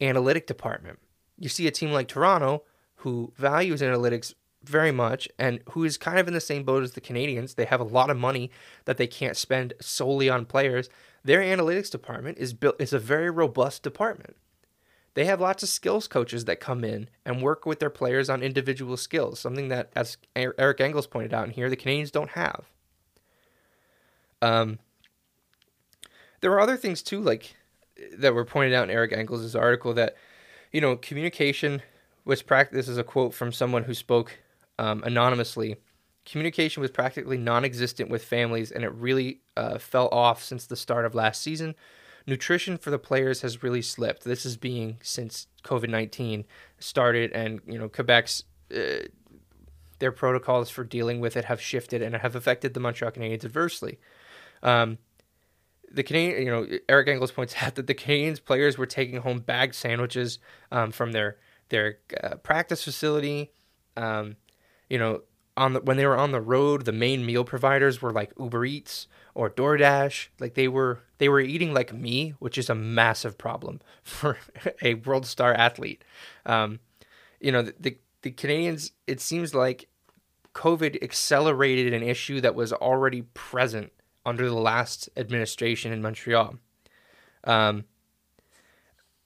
[0.00, 0.98] analytic department.
[1.38, 2.62] You see a team like Toronto
[2.96, 6.92] who values analytics very much and who is kind of in the same boat as
[6.92, 7.56] the Canadiens.
[7.56, 8.50] They have a lot of money
[8.84, 10.88] that they can't spend solely on players.
[11.24, 14.36] Their analytics department is built is a very robust department.
[15.14, 18.42] They have lots of skills coaches that come in and work with their players on
[18.42, 22.70] individual skills, something that, as Eric Engels pointed out in here, the Canadiens don't have.
[24.40, 24.78] Um,
[26.40, 27.54] there are other things too, like
[28.16, 30.16] that were pointed out in Eric Engels' article that,
[30.72, 31.82] you know, communication
[32.24, 32.74] was practice.
[32.74, 34.38] This is a quote from someone who spoke
[34.78, 35.76] um, anonymously.
[36.24, 41.04] Communication was practically non-existent with families, and it really uh, fell off since the start
[41.04, 41.74] of last season.
[42.26, 44.24] Nutrition for the players has really slipped.
[44.24, 46.44] This is being since COVID nineteen
[46.78, 49.06] started, and you know Quebec's uh,
[49.98, 53.98] their protocols for dealing with it have shifted and have affected the Montreal Canadiens adversely.
[54.62, 54.98] Um,
[55.90, 59.38] the Canadian, you know, Eric Engels points out that the Canadiens players were taking home
[59.38, 60.38] bagged sandwiches
[60.70, 61.36] um, from their
[61.68, 63.52] their uh, practice facility.
[63.96, 64.36] Um,
[64.88, 65.22] you know,
[65.56, 68.64] on the when they were on the road, the main meal providers were like Uber
[68.64, 70.28] Eats or DoorDash.
[70.38, 74.38] Like they were they were eating like me, which is a massive problem for
[74.82, 76.04] a world star athlete.
[76.46, 76.80] Um,
[77.40, 78.92] you know, the, the the Canadiens.
[79.06, 79.88] It seems like
[80.54, 83.92] COVID accelerated an issue that was already present
[84.24, 86.56] under the last administration in Montreal.
[87.44, 87.84] Um,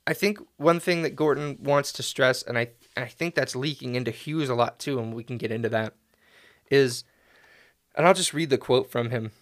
[0.07, 3.95] I think one thing that Gorton wants to stress, and I I think that's leaking
[3.95, 5.95] into Hughes a lot too, and we can get into that
[6.71, 7.05] is,
[7.95, 9.33] and I'll just read the quote from him.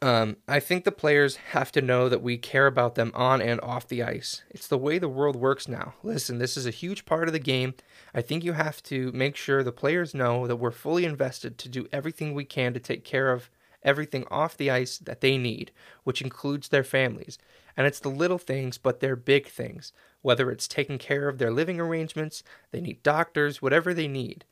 [0.00, 3.60] Um, I think the players have to know that we care about them on and
[3.60, 4.42] off the ice.
[4.50, 5.94] It's the way the world works now.
[6.04, 7.74] Listen, this is a huge part of the game.
[8.14, 11.68] I think you have to make sure the players know that we're fully invested to
[11.68, 13.50] do everything we can to take care of
[13.82, 15.72] everything off the ice that they need,
[16.04, 17.36] which includes their families.
[17.76, 19.92] And it's the little things, but they're big things.
[20.22, 24.44] Whether it's taking care of their living arrangements, they need doctors, whatever they need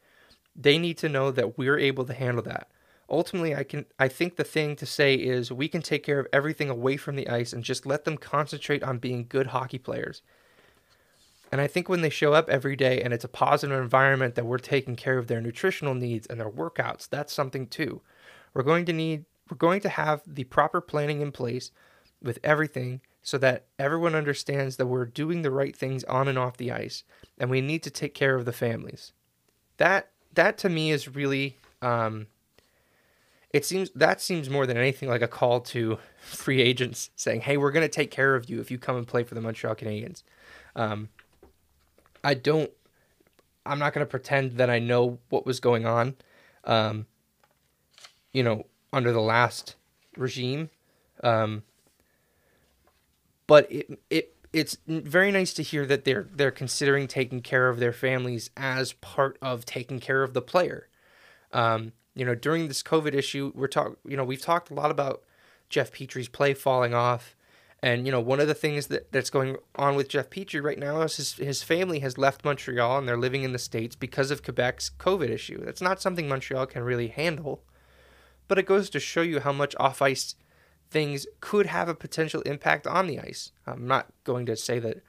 [0.57, 2.69] they need to know that we're able to handle that.
[3.09, 6.27] Ultimately, I can I think the thing to say is we can take care of
[6.33, 10.23] everything away from the ice and just let them concentrate on being good hockey players.
[11.53, 14.47] And I think when they show up every day and it's a positive environment that
[14.47, 18.03] we're taking care of their nutritional needs and their workouts, that's something too.
[18.53, 21.71] We're going to need we're going to have the proper planning in place
[22.21, 26.57] with everything so that everyone understands that we're doing the right things on and off
[26.57, 27.05] the ice
[27.39, 29.13] and we need to take care of the families.
[29.77, 32.27] That that to me is really um,
[33.53, 37.57] it seems that seems more than anything like a call to free agents saying, "Hey,
[37.57, 39.75] we're going to take care of you if you come and play for the Montreal
[39.75, 40.23] Canadiens."
[40.75, 41.09] Um,
[42.23, 42.71] I don't.
[43.65, 46.15] I'm not going to pretend that I know what was going on.
[46.65, 47.07] Um,
[48.33, 49.77] you know, under the last
[50.17, 50.71] regime,
[51.23, 51.63] um,
[53.47, 57.79] but it it it's very nice to hear that they're they're considering taking care of
[57.79, 60.89] their families as part of taking care of the player.
[61.53, 64.91] Um, you know, during this COVID issue, we're talk you know we've talked a lot
[64.91, 65.23] about
[65.69, 67.37] Jeff Petry's play falling off,
[67.83, 70.79] and you know one of the things that, that's going on with Jeff Petry right
[70.79, 74.31] now is his his family has left Montreal and they're living in the states because
[74.31, 75.63] of Quebec's COVID issue.
[75.63, 77.63] That's not something Montreal can really handle,
[78.49, 80.37] but it goes to show you how much off ice
[80.91, 83.53] things could have a potential impact on the ice.
[83.67, 85.03] I'm not going to say that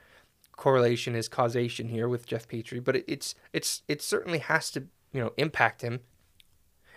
[0.57, 5.21] correlation is causation here with Jeff Petry, but it's it's it certainly has to you
[5.21, 6.01] know impact him.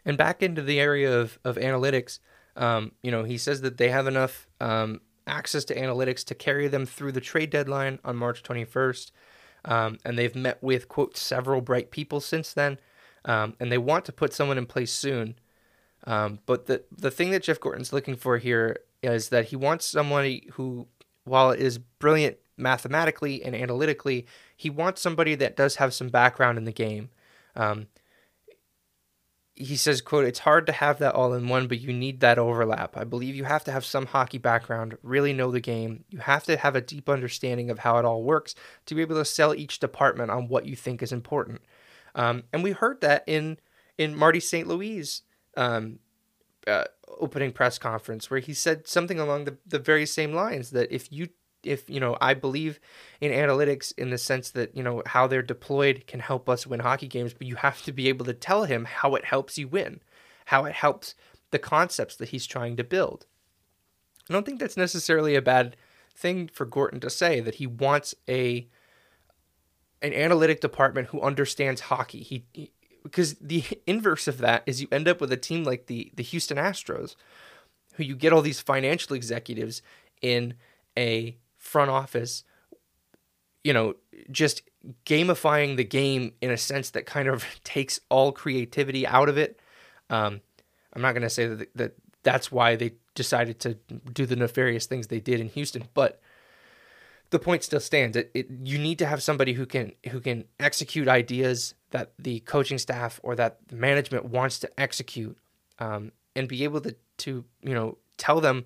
[0.04, 2.18] And back into the area of of analytics,
[2.56, 6.68] um, you know, he says that they have enough um, access to analytics to carry
[6.68, 9.10] them through the trade deadline on March 21st,
[9.64, 12.78] um, and they've met with quote several bright people since then,
[13.24, 15.36] um, and they want to put someone in place soon.
[16.04, 19.84] Um, but the the thing that Jeff Gorton's looking for here is that he wants
[19.86, 20.86] somebody who,
[21.24, 26.64] while is brilliant mathematically and analytically, he wants somebody that does have some background in
[26.64, 27.10] the game.
[27.56, 27.86] Um,
[29.60, 32.38] he says, "quote It's hard to have that all in one, but you need that
[32.38, 32.96] overlap.
[32.96, 36.04] I believe you have to have some hockey background, really know the game.
[36.08, 38.54] You have to have a deep understanding of how it all works
[38.86, 41.60] to be able to sell each department on what you think is important."
[42.14, 43.58] Um, and we heard that in
[43.98, 44.66] in Marty St.
[44.66, 45.22] Louis
[45.56, 45.98] um,
[46.66, 46.84] uh,
[47.18, 51.12] opening press conference where he said something along the, the very same lines that if
[51.12, 51.28] you
[51.62, 52.80] if you know i believe
[53.20, 56.80] in analytics in the sense that you know how they're deployed can help us win
[56.80, 59.68] hockey games but you have to be able to tell him how it helps you
[59.68, 60.00] win
[60.46, 61.14] how it helps
[61.50, 63.26] the concepts that he's trying to build.
[64.28, 65.76] I don't think that's necessarily a bad
[66.14, 68.68] thing for gorton to say that he wants a
[70.02, 72.22] an analytic department who understands hockey.
[72.22, 75.86] He, he because the inverse of that is you end up with a team like
[75.86, 77.16] the the Houston Astros,
[77.94, 79.82] who you get all these financial executives
[80.22, 80.54] in
[80.96, 82.42] a front office,
[83.62, 83.94] you know,
[84.32, 84.62] just
[85.04, 89.60] gamifying the game in a sense that kind of takes all creativity out of it.
[90.08, 90.40] Um,
[90.92, 91.92] I'm not going to say that, that
[92.24, 93.74] that's why they decided to
[94.12, 96.20] do the nefarious things they did in Houston, but
[97.28, 98.16] the point still stands.
[98.16, 102.40] It, it, you need to have somebody who can who can execute ideas that the
[102.40, 105.38] coaching staff or that management wants to execute,
[105.78, 108.64] um, and be able to to you know tell them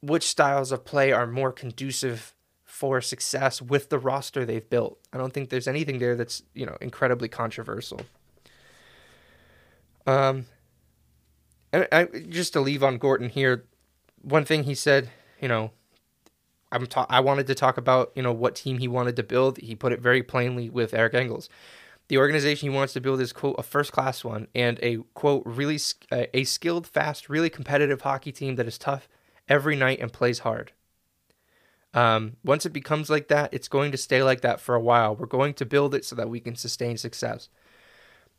[0.00, 2.34] which styles of play are more conducive
[2.64, 4.98] for success with the roster they've built.
[5.12, 8.00] I don't think there's anything there that's you know incredibly controversial.
[10.06, 10.46] Um,
[11.72, 13.64] and I, just to leave on Gorton here,
[14.22, 15.72] one thing he said, you know,
[16.72, 19.58] I'm ta- I wanted to talk about you know what team he wanted to build.
[19.58, 21.48] He put it very plainly with Eric Engels.
[22.08, 25.42] The organization he wants to build is quote a first class one and a quote
[25.44, 25.78] really
[26.12, 29.08] a skilled, fast, really competitive hockey team that is tough
[29.48, 30.72] every night and plays hard.
[31.94, 35.16] Um, once it becomes like that, it's going to stay like that for a while.
[35.16, 37.48] We're going to build it so that we can sustain success.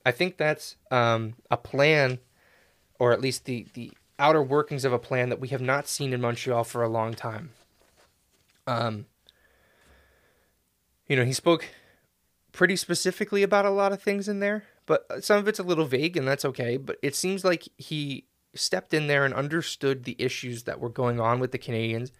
[0.05, 2.19] I think that's um, a plan,
[2.99, 6.13] or at least the the outer workings of a plan that we have not seen
[6.13, 7.51] in Montreal for a long time.
[8.67, 9.05] Um,
[11.07, 11.65] you know, he spoke
[12.51, 15.85] pretty specifically about a lot of things in there, but some of it's a little
[15.85, 16.77] vague, and that's okay.
[16.77, 21.19] But it seems like he stepped in there and understood the issues that were going
[21.19, 22.11] on with the Canadiens.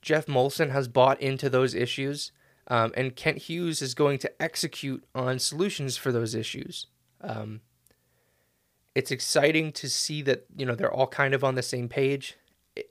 [0.00, 2.30] Geoff Molson has bought into those issues,
[2.68, 6.86] um, and Kent Hughes is going to execute on solutions for those issues.
[7.20, 7.60] Um,
[8.94, 12.36] it's exciting to see that you know they're all kind of on the same page.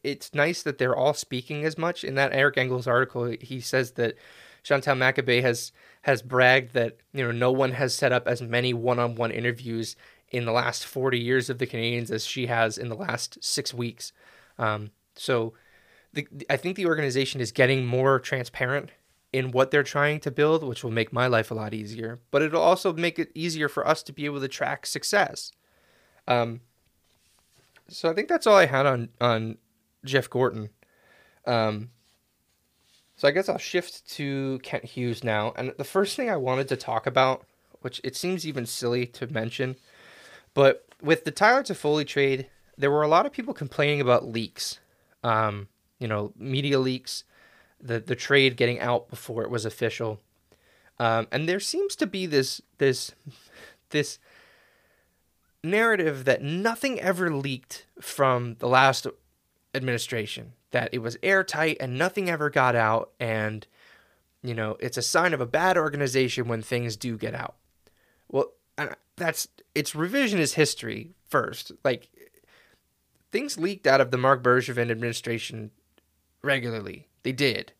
[0.03, 2.03] It's nice that they're all speaking as much.
[2.03, 4.15] In that Eric Engels article, he says that
[4.63, 8.73] Chantal Machabée has has bragged that you know no one has set up as many
[8.73, 9.95] one-on-one interviews
[10.29, 13.73] in the last 40 years of the Canadiens as she has in the last six
[13.73, 14.11] weeks.
[14.57, 15.53] Um, so
[16.13, 18.91] the, I think the organization is getting more transparent
[19.33, 22.19] in what they're trying to build, which will make my life a lot easier.
[22.31, 25.51] But it'll also make it easier for us to be able to track success.
[26.27, 26.61] Um,
[27.89, 29.57] so I think that's all I had on on
[30.03, 30.69] Jeff Gorton.
[31.45, 31.91] Um,
[33.15, 35.53] so I guess I'll shift to Kent Hughes now.
[35.55, 37.45] And the first thing I wanted to talk about,
[37.81, 39.75] which it seems even silly to mention,
[40.57, 42.47] but with the Tyler Toffoli trade,
[42.79, 44.79] there were a lot of people complaining about leaks.
[45.23, 45.67] Um,
[45.99, 47.25] you know, media leaks,
[47.79, 50.19] the the trade getting out before it was official.
[50.97, 53.11] Um, and there seems to be this this
[53.91, 54.17] this
[55.63, 59.05] narrative that nothing ever leaked from the last
[59.75, 63.67] administration, that it was airtight and nothing ever got out, and
[64.41, 67.57] you know, it's a sign of a bad organization when things do get out.
[68.27, 68.53] Well,
[69.17, 71.71] that's it's revisionist history first.
[71.83, 72.09] Like
[73.31, 75.71] things leaked out of the Marc Bergevin administration
[76.41, 77.07] regularly.
[77.23, 77.73] They did.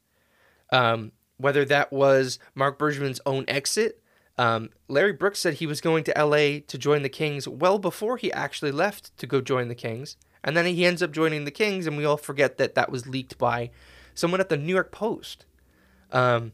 [0.72, 4.02] Um, whether that was Marc Bergevin's own exit
[4.38, 8.18] um, Larry Brooks said he was going to LA to join the Kings well before
[8.18, 10.16] he actually left to go join the Kings.
[10.44, 13.08] And then he ends up joining the Kings, and we all forget that that was
[13.08, 13.72] leaked by
[14.14, 15.46] someone at the New York Post.
[16.12, 16.54] Um,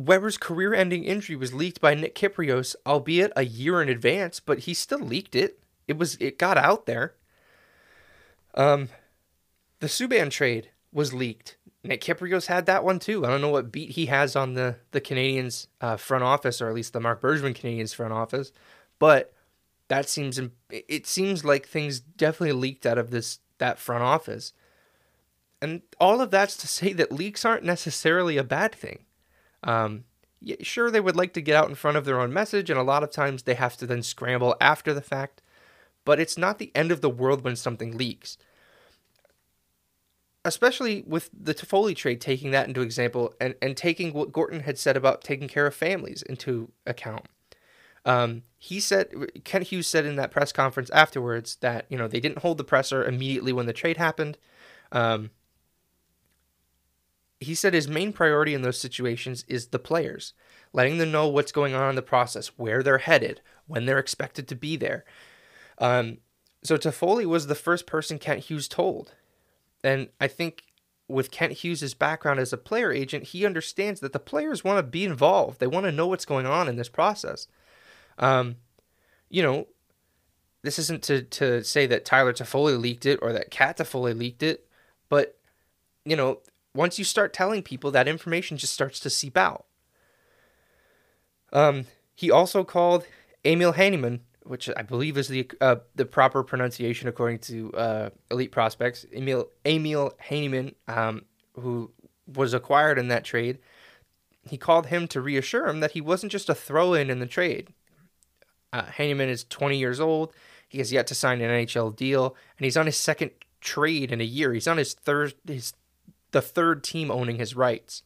[0.00, 4.60] Weber's career ending injury was leaked by Nick Kypreos, albeit a year in advance, but
[4.60, 5.58] he still leaked it.
[5.86, 7.14] It was it got out there.
[8.54, 8.88] Um,
[9.80, 11.56] the Subban trade was leaked.
[11.84, 13.24] Nick Kypreos had that one too.
[13.24, 16.68] I don't know what beat he has on the the Canadiens uh, front office, or
[16.68, 18.52] at least the Marc Bergevin Canadiens front office,
[18.98, 19.34] but
[19.88, 24.54] that seems it seems like things definitely leaked out of this that front office,
[25.60, 29.04] and all of that's to say that leaks aren't necessarily a bad thing.
[29.62, 30.04] Um,
[30.60, 32.84] sure, they would like to get out in front of their own message, and a
[32.84, 35.42] lot of times they have to then scramble after the fact,
[36.04, 38.38] but it's not the end of the world when something leaks
[40.44, 44.78] especially with the Toffoli trade, taking that into example and, and taking what Gorton had
[44.78, 47.26] said about taking care of families into account.
[48.06, 49.12] Um, he said,
[49.44, 52.64] Kent Hughes said in that press conference afterwards that, you know, they didn't hold the
[52.64, 54.38] presser immediately when the trade happened.
[54.90, 55.30] Um,
[57.40, 60.34] he said his main priority in those situations is the players,
[60.72, 64.46] letting them know what's going on in the process, where they're headed, when they're expected
[64.48, 65.04] to be there.
[65.78, 66.18] Um,
[66.62, 69.14] so Toffoli was the first person Kent Hughes told.
[69.82, 70.64] And I think
[71.08, 74.82] with Kent Hughes' background as a player agent, he understands that the players want to
[74.82, 75.58] be involved.
[75.58, 77.48] They want to know what's going on in this process.
[78.18, 78.56] Um,
[79.30, 79.66] you know,
[80.62, 84.42] this isn't to, to say that Tyler Toffoli leaked it or that Cat Toffoli leaked
[84.42, 84.68] it,
[85.08, 85.38] but,
[86.04, 86.40] you know,
[86.74, 89.66] once you start telling people, that information just starts to seep out.
[91.52, 93.06] Um, he also called
[93.44, 98.50] Emil Heineman which I believe is the uh, the proper pronunciation according to uh, Elite
[98.50, 101.22] Prospects, Emil Emil Heineman, um,
[101.54, 101.92] who
[102.26, 103.58] was acquired in that trade.
[104.48, 107.74] He called him to reassure him that he wasn't just a throw-in in the trade.
[108.72, 110.32] Uh, Heineman is 20 years old.
[110.68, 114.20] He has yet to sign an NHL deal, and he's on his second trade in
[114.20, 114.52] a year.
[114.52, 115.74] He's on his third his
[116.32, 118.02] the third team owning his rights.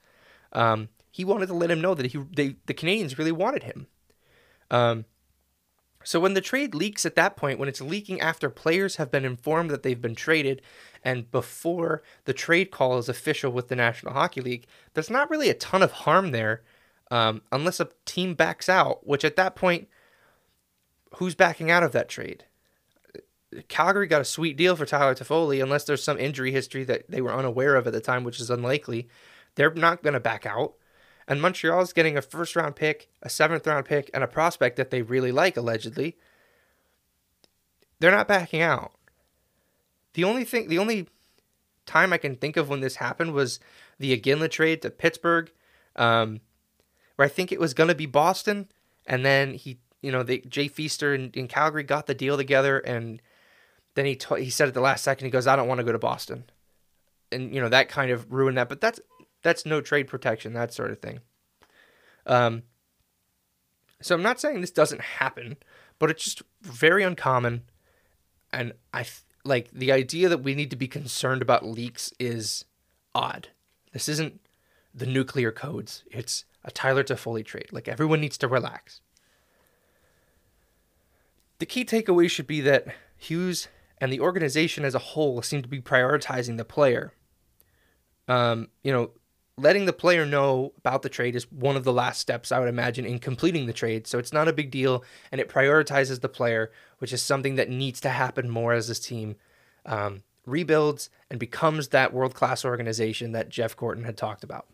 [0.53, 3.87] Um, he wanted to let him know that he they, the Canadiens really wanted him.
[4.71, 5.05] Um,
[6.05, 9.25] so when the trade leaks at that point, when it's leaking after players have been
[9.25, 10.61] informed that they've been traded
[11.03, 15.49] and before the trade call is official with the National Hockey League, there's not really
[15.49, 16.63] a ton of harm there
[17.11, 19.89] um, unless a team backs out, which at that point,
[21.17, 22.45] who's backing out of that trade?
[23.69, 27.21] Calgary got a sweet deal for Tyler Toffoli, unless there's some injury history that they
[27.21, 29.09] were unaware of at the time, which is unlikely.
[29.55, 30.75] They're not going to back out.
[31.27, 34.91] And Montreal's getting a first round pick, a seventh round pick, and a prospect that
[34.91, 36.17] they really like, allegedly.
[38.01, 38.93] They're not backing out.
[40.15, 41.09] The only thing, the only
[41.87, 43.61] time I can think of when this happened was
[43.99, 45.51] the Iginla trade to Pittsburgh,
[45.97, 46.41] um,
[47.17, 48.69] where I think it was going to be Boston,
[49.07, 52.79] and then he, you know, the Jay Feaster in, in Calgary got the deal together,
[52.79, 53.23] and
[53.95, 55.85] then he t- he said at the last second, he goes, "I don't want to
[55.85, 56.45] go to Boston,"
[57.31, 58.69] and you know that kind of ruined that.
[58.69, 59.01] But that's
[59.43, 61.21] that's no trade protection, that sort of thing.
[62.27, 62.63] Um,
[64.01, 65.57] so I'm not saying this doesn't happen,
[65.99, 67.63] but it's just very uncommon,
[68.53, 69.07] and I
[69.45, 72.65] like the idea that we need to be concerned about leaks is
[73.15, 73.49] odd.
[73.93, 74.41] This isn't
[74.93, 76.03] the nuclear codes.
[76.11, 77.69] It's a Tyler to Toffoli trade.
[77.71, 79.01] Like everyone needs to relax.
[81.59, 83.69] The key takeaway should be that Hughes
[83.99, 87.13] and the organization as a whole seem to be prioritizing the player.
[88.29, 89.11] Um, you know,
[89.57, 92.69] letting the player know about the trade is one of the last steps I would
[92.69, 94.07] imagine in completing the trade.
[94.07, 97.71] So it's not a big deal, and it prioritizes the player, which is something that
[97.71, 99.37] needs to happen more as this team
[99.87, 104.67] um, rebuilds and becomes that world class organization that Jeff Gorton had talked about.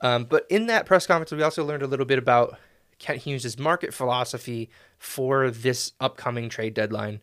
[0.00, 2.58] Um, but in that press conference, we also learned a little bit about
[2.98, 7.20] Kent Hughes' market philosophy for this upcoming trade deadline.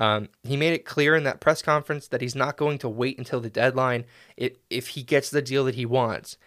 [0.00, 3.18] Um, he made it clear in that press conference that he's not going to wait
[3.18, 6.38] until the deadline if he gets the deal that he wants.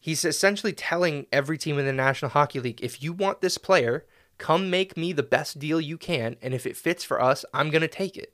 [0.00, 4.06] He's essentially telling every team in the National Hockey League if you want this player,
[4.38, 7.70] come make me the best deal you can, and if it fits for us, I'm
[7.70, 8.32] going to take it.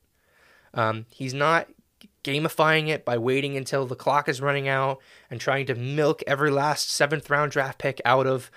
[0.75, 1.69] Um, he's not
[2.23, 6.51] gamifying it by waiting until the clock is running out and trying to milk every
[6.51, 8.51] last seventh round draft pick out of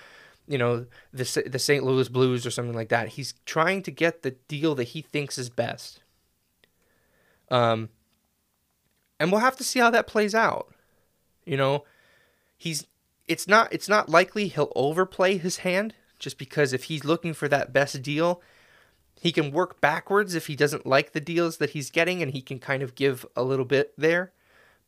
[0.46, 1.84] you know the the St.
[1.84, 3.10] Louis Blues or something like that.
[3.10, 6.00] He's trying to get the deal that he thinks is best.
[7.50, 7.90] Um,
[9.18, 10.72] and we'll have to see how that plays out.
[11.44, 11.84] You know,
[12.56, 12.86] he's
[13.26, 17.48] it's not it's not likely he'll overplay his hand just because if he's looking for
[17.48, 18.40] that best deal,
[19.20, 22.40] he can work backwards if he doesn't like the deals that he's getting and he
[22.40, 24.32] can kind of give a little bit there.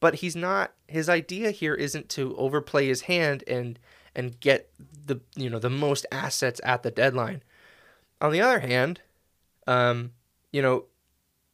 [0.00, 3.78] But he's not his idea here isn't to overplay his hand and
[4.14, 4.70] and get
[5.08, 7.42] the you know the most assets at the deadline.
[8.20, 9.00] On the other hand,
[9.66, 10.12] um,
[10.52, 10.86] you know,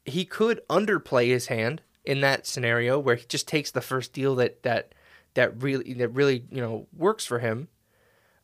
[0.05, 4.35] he could underplay his hand in that scenario where he just takes the first deal
[4.37, 4.95] that that
[5.35, 7.69] that really that really you know works for him,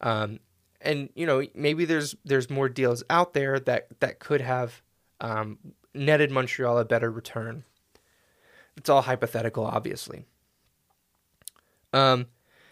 [0.01, 0.41] um,
[0.81, 4.83] and you know maybe there's there's more deals out there that that could have
[5.21, 5.59] um,
[5.95, 7.65] netted Montreal a better return.
[8.77, 10.25] It's all hypothetical, obviously.
[11.93, 12.27] Um,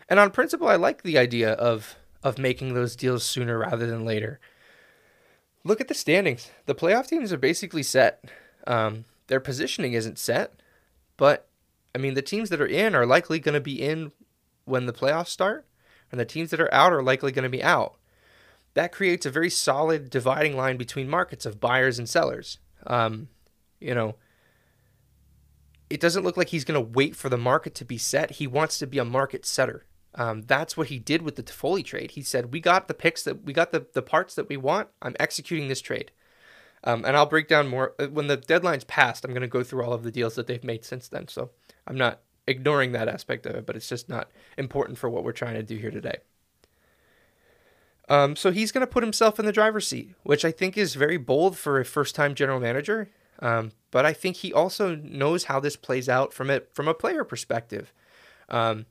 [0.09, 4.04] and on principle, I like the idea of of making those deals sooner rather than
[4.04, 4.40] later.
[5.64, 6.50] Look at the standings.
[6.66, 8.24] The playoff teams are basically set.
[8.66, 10.54] Um, their positioning isn't set,
[11.16, 11.48] but
[11.94, 14.12] I mean the teams that are in are likely going to be in
[14.64, 15.66] when the playoffs start,
[16.10, 17.96] and the teams that are out are likely going to be out.
[18.74, 22.58] That creates a very solid dividing line between markets of buyers and sellers.
[22.86, 23.28] Um,
[23.80, 24.16] you know,
[25.90, 28.32] it doesn't look like he's going to wait for the market to be set.
[28.32, 29.84] He wants to be a market setter.
[30.14, 32.12] Um, that's what he did with the Toffoli trade.
[32.12, 34.88] He said, "We got the picks that we got the the parts that we want.
[35.02, 36.12] I'm executing this trade."
[36.84, 39.24] Um, and I'll break down more uh, when the deadline's passed.
[39.24, 41.28] I'm going to go through all of the deals that they've made since then.
[41.28, 41.50] So
[41.86, 45.32] I'm not ignoring that aspect of it, but it's just not important for what we're
[45.32, 46.18] trying to do here today.
[48.09, 50.94] Um, so he's going to put himself in the driver's seat, which I think is
[50.94, 53.11] very bold for a first-time general manager.
[53.40, 56.94] Um, but I think he also knows how this plays out from it from a
[56.94, 57.92] player perspective.
[58.48, 58.86] Um,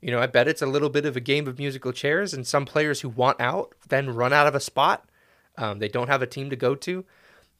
[0.00, 2.46] you know, I bet it's a little bit of a game of musical chairs, and
[2.46, 5.08] some players who want out then run out of a spot.
[5.56, 7.04] Um, they don't have a team to go to.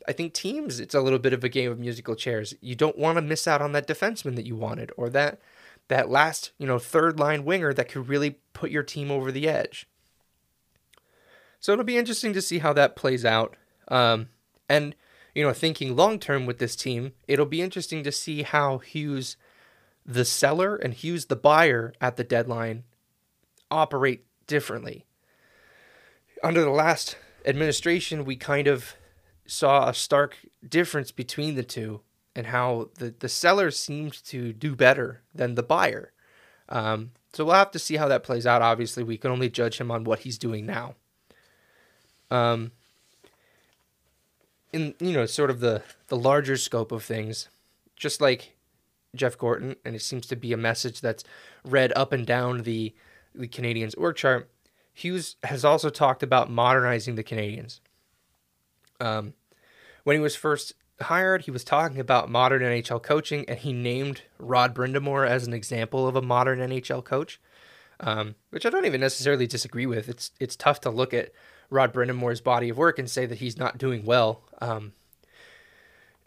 [0.08, 2.54] I think teams, it's a little bit of a game of musical chairs.
[2.60, 5.40] You don't want to miss out on that defenseman that you wanted, or that
[5.88, 9.48] that last, you know, third line winger that could really put your team over the
[9.48, 9.86] edge.
[11.60, 13.56] So it'll be interesting to see how that plays out.
[13.88, 14.28] Um,
[14.68, 14.94] and
[15.34, 19.36] you know, thinking long term with this team, it'll be interesting to see how Hughes,
[20.06, 22.84] the seller, and Hughes, the buyer at the deadline,
[23.70, 25.04] operate differently.
[26.42, 28.94] Under the last administration, we kind of
[29.46, 30.36] saw a stark
[30.66, 32.00] difference between the two
[32.34, 36.12] and how the, the seller seems to do better than the buyer.
[36.68, 38.62] Um, so we'll have to see how that plays out.
[38.62, 40.94] Obviously, we can only judge him on what he's doing now.
[42.30, 42.72] Um,
[44.72, 47.48] in you know sort of the the larger scope of things,
[47.94, 48.55] just like
[49.16, 51.24] Jeff Gorton, and it seems to be a message that's
[51.64, 52.94] read up and down the
[53.34, 54.50] the Canadiens org chart.
[54.92, 57.80] Hughes has also talked about modernizing the Canadiens.
[58.98, 59.34] Um,
[60.04, 64.22] when he was first hired, he was talking about modern NHL coaching, and he named
[64.38, 67.38] Rod Brind'Amour as an example of a modern NHL coach,
[68.00, 70.08] um, which I don't even necessarily disagree with.
[70.08, 71.32] It's it's tough to look at
[71.70, 74.42] Rod Brind'Amour's body of work and say that he's not doing well.
[74.60, 74.92] Um,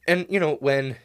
[0.07, 0.97] and you know when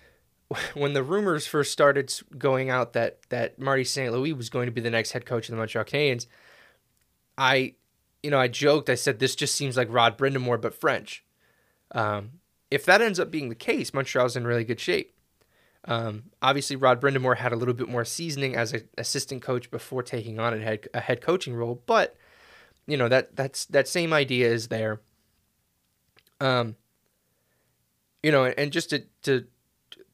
[0.74, 4.12] when the rumors first started going out that that Marty St.
[4.12, 6.26] Louis was going to be the next head coach of the Montreal Canadiens,
[7.36, 7.74] I,
[8.22, 8.88] you know, I joked.
[8.88, 11.24] I said this just seems like Rod Brind'Amour but French.
[11.92, 12.32] Um,
[12.70, 15.14] if that ends up being the case, Montreal's in really good shape.
[15.86, 20.02] Um, obviously, Rod Brind'Amour had a little bit more seasoning as an assistant coach before
[20.02, 22.16] taking on a head, a head coaching role, but
[22.86, 25.00] you know that that's that same idea is there.
[26.40, 26.76] Um,
[28.22, 29.46] you know, and just to to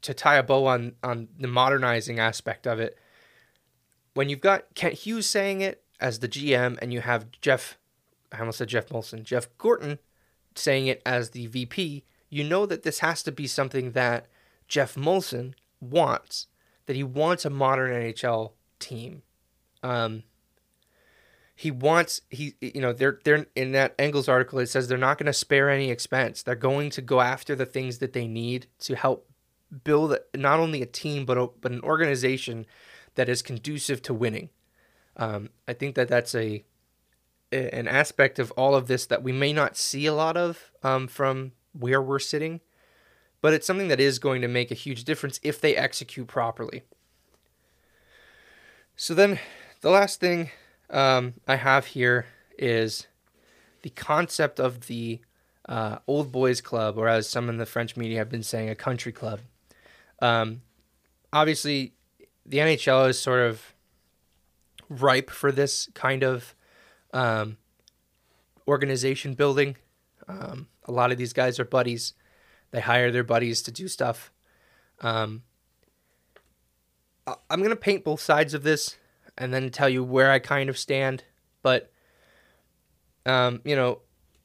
[0.03, 2.99] to tie a bow on on the modernizing aspect of it,
[4.15, 7.79] when you've got Kent Hughes saying it as the GM, and you have Jeff,
[8.33, 9.99] I almost said Geoff Molson, Jeff Gorton
[10.55, 14.27] saying it as the VP, you know that this has to be something that
[14.69, 16.47] Geoff Molson wants.
[16.87, 19.23] That he wants a modern NHL team.
[19.83, 20.25] Um,
[21.55, 25.19] he wants he you know they're they're in that Engels article it says they're not
[25.19, 26.43] going to spare any expense.
[26.43, 29.30] They're going to go after the things that they need to help
[29.85, 32.67] build not only a team but a, but an organization
[33.15, 34.51] that is conducive to winning.
[35.17, 36.65] Um, I think that that's a
[37.53, 41.09] an aspect of all of this that we may not see a lot of um,
[41.09, 42.61] from where we're sitting,
[43.41, 46.83] but it's something that is going to make a huge difference if they execute properly.
[48.95, 49.39] So then,
[49.81, 50.51] the last thing
[50.91, 53.07] um, I have here is
[53.83, 55.21] the concept of the
[55.69, 58.75] uh, old boys club, or as some in the French media have been saying, a
[58.75, 59.41] country club.
[60.21, 60.63] Um,
[61.33, 61.95] obviously,
[62.45, 63.75] the NHL is sort of
[64.89, 66.55] ripe for this kind of
[67.13, 67.57] um,
[68.67, 69.77] organization building.
[70.29, 72.15] Um, a lot of these guys are buddies.
[72.71, 74.33] They hire their buddies to do stuff.
[75.01, 75.43] Um,
[77.27, 78.97] I'm going to paint both sides of this
[79.39, 81.25] and then tell you where I kind of stand.
[81.63, 81.91] But,
[83.25, 84.01] um, you know,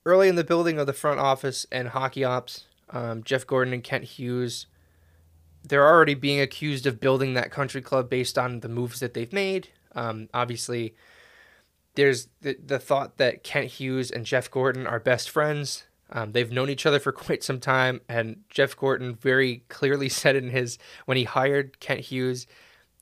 [0.05, 3.83] early in the building of the front office and hockey ops, um, Jeff Gorton and
[3.83, 4.67] Kent Hughes
[5.67, 9.33] they're already being accused of building that country club based on the moves that they've
[9.33, 9.69] made.
[9.93, 10.95] Um, obviously,
[11.95, 15.85] there's the, the thought that Kent Hughes and Jeff Gorton are best friends.
[16.11, 20.35] Um, they've known each other for quite some time, and Jeff Gorton very clearly said
[20.35, 22.47] in his when he hired Kent Hughes,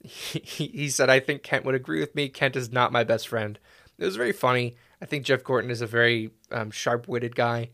[0.01, 2.30] he, he said, "I think Kent would agree with me.
[2.30, 3.59] Kent is not my best friend."
[3.97, 4.76] It was very funny.
[5.01, 7.70] I think Jeff Gorton is a very um, sharp-witted guy.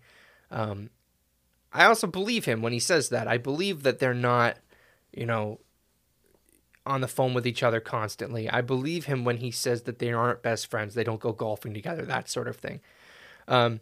[0.51, 0.89] Um,
[1.71, 3.27] I also believe him when he says that.
[3.27, 4.57] I believe that they're not
[5.11, 5.59] you know,
[6.85, 8.49] on the phone with each other constantly.
[8.49, 11.73] I believe him when he says that they aren't best friends, they don't go golfing
[11.73, 12.81] together, that sort of thing.
[13.47, 13.81] Um,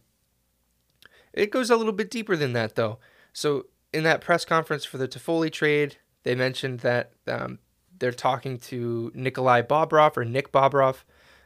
[1.33, 2.99] it goes a little bit deeper than that, though.
[3.31, 7.59] So, in that press conference for the Toffoli trade, they mentioned that um,
[7.97, 11.03] they're talking to Nikolai Bobrov or Nick Bobrov.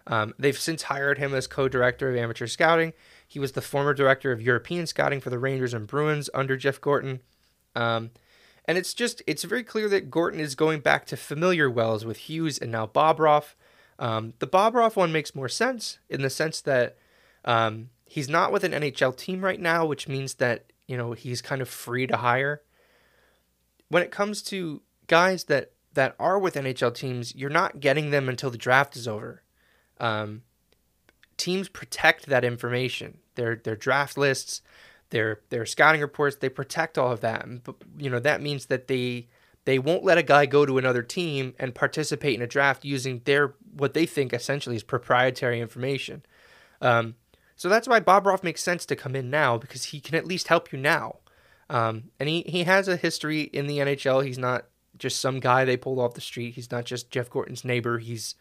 [0.07, 2.93] Um, they've since hired him as co director of amateur scouting.
[3.27, 6.81] He was the former director of European scouting for the Rangers and Bruins under Jeff
[6.81, 7.21] Gorton.
[7.75, 8.11] Um,
[8.65, 12.17] and it's just, it's very clear that Gorton is going back to familiar wells with
[12.17, 13.55] Hughes and now Bobrov.
[13.97, 16.97] Um, the Bobrov one makes more sense in the sense that
[17.43, 21.41] um, he's not with an NHL team right now, which means that, you know, he's
[21.41, 22.61] kind of free to hire.
[23.89, 28.29] When it comes to guys that, that are with NHL teams, you're not getting them
[28.29, 29.43] until the draft is over.
[29.99, 30.43] Um,
[31.37, 34.61] teams protect that information, their, their draft lists,
[35.11, 37.45] their their scouting reports they protect all of that.
[37.63, 39.27] But you know that means that they
[39.65, 43.21] they won't let a guy go to another team and participate in a draft using
[43.25, 46.23] their what they think essentially is proprietary information.
[46.81, 47.15] Um,
[47.55, 50.47] so that's why Bobrov makes sense to come in now because he can at least
[50.47, 51.17] help you now.
[51.69, 54.65] Um, and he, he has a history in the NHL he's not
[54.97, 56.53] just some guy they pulled off the street.
[56.55, 57.97] He's not just Jeff Gorton's neighbor.
[57.99, 58.35] He's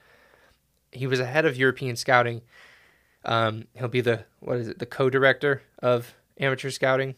[0.93, 2.43] he was a head of European scouting.
[3.25, 7.15] Um, he'll be the what is it the co-director of amateur scouting.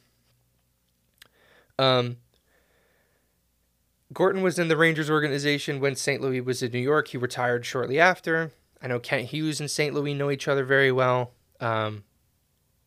[1.78, 2.18] Um,
[4.12, 6.20] Gorton was in the Rangers organization when St.
[6.20, 7.08] Louis was in New York.
[7.08, 8.52] He retired shortly after.
[8.82, 9.94] I know Kent Hughes and St.
[9.94, 11.32] Louis know each other very well.
[11.60, 12.04] Um,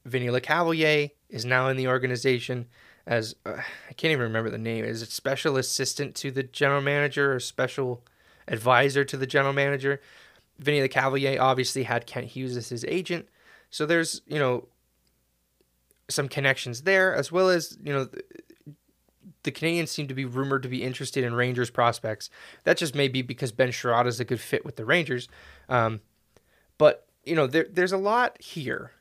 [0.06, 2.68] Vinny Lecavalier is now in the organization
[3.08, 3.54] as uh,
[3.90, 4.84] I can't even remember the name.
[4.84, 8.04] Is it special assistant to the general manager or special
[8.48, 10.02] advisor to the general manager?
[10.58, 13.28] Vinny Lecavalier obviously had Kent Hughes as his agent.
[13.70, 14.68] So there's, you know,
[16.10, 18.06] some connections there, as well as you know.
[19.44, 22.32] The, Canadiens seem to be rumored to be interested in Rangers prospects.
[22.64, 25.28] That just may be because Ben Chiarot is a good fit with the Rangers.
[25.70, 26.02] Um,
[26.80, 28.92] but you know, there, there's a lot here.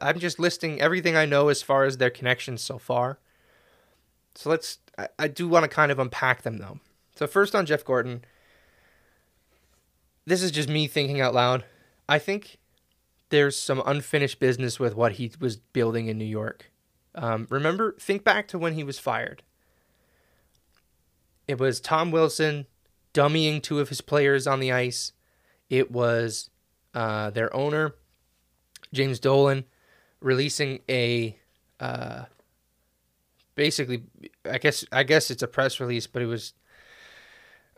[0.00, 3.18] I'm just listing everything I know as far as their connections so far.
[4.36, 4.78] So let's.
[4.96, 6.78] I, I do want to kind of unpack them though.
[7.16, 8.24] So first on Jeff Gorton,
[10.24, 11.64] This is just me thinking out loud.
[12.08, 12.58] I think
[13.32, 16.70] there's some unfinished business with what he was building in New York.
[17.14, 19.42] Um, remember, think back to when he was fired.
[21.48, 22.66] it was Tom Wilson
[23.14, 25.12] dummying two of his players on the ice.
[25.70, 26.50] It was
[26.94, 27.94] uh, their owner,
[28.92, 29.64] James Dolan,
[30.20, 31.38] releasing a
[31.80, 32.24] uh,
[33.54, 34.04] basically,
[34.44, 36.52] I guess I guess it's a press release, but it was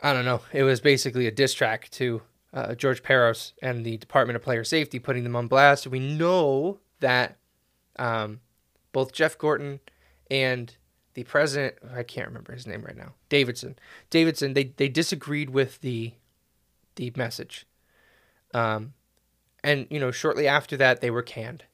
[0.03, 0.41] I don't know.
[0.51, 2.21] It was basically a diss track to
[2.55, 5.85] uh, George Parros and the Department of Player Safety, putting them on blast.
[5.85, 7.37] We know that
[7.99, 8.39] um,
[8.91, 9.79] both Jeff Gorton
[10.31, 10.75] and
[11.13, 13.77] the president, I can't remember his name right now, Davidson,
[14.09, 16.13] Davidson, they, they disagreed with the
[16.95, 17.67] the message.
[18.53, 18.93] Um,
[19.61, 21.65] and, you know, shortly after that, they were canned.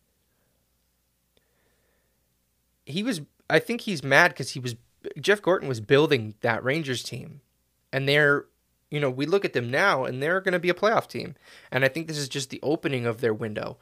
[2.87, 4.75] He was, I think he's mad because he was,
[5.19, 7.41] Jeff Gorton was building that Rangers team.
[7.93, 8.45] And they're
[8.91, 11.35] you know, we look at them now and they're going to be a playoff team.
[11.71, 13.77] And I think this is just the opening of their window,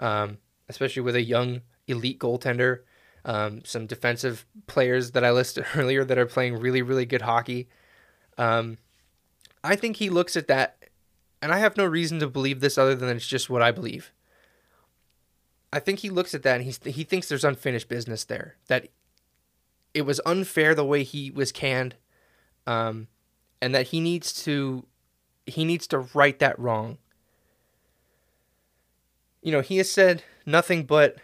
[0.00, 0.38] um,
[0.68, 2.80] especially with a young elite goaltender,
[3.24, 7.68] um, some defensive players that I listed earlier that are playing really, really good hockey.
[8.36, 8.78] Um,
[9.62, 10.84] I think he looks at that,
[11.40, 14.12] and I have no reason to believe this other than it's just what I believe.
[15.72, 18.56] I think he looks at that and he's, he thinks there's unfinished business there.
[18.68, 18.88] That
[19.94, 21.96] it was unfair the way he was canned.
[22.66, 23.08] Um,
[23.60, 24.84] and that he needs to
[25.46, 26.98] he needs to right that wrong.
[29.42, 31.16] You know, he has said nothing but,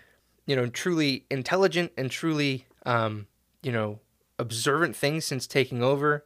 [0.46, 3.26] you know, truly intelligent and truly, um,
[3.62, 4.00] you know,
[4.38, 6.24] observant things since taking over.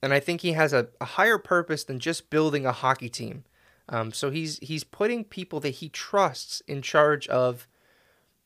[0.00, 3.44] And I think he has a, a higher purpose than just building a hockey team.
[3.88, 7.66] Um, so he's he's putting people that he trusts in charge of,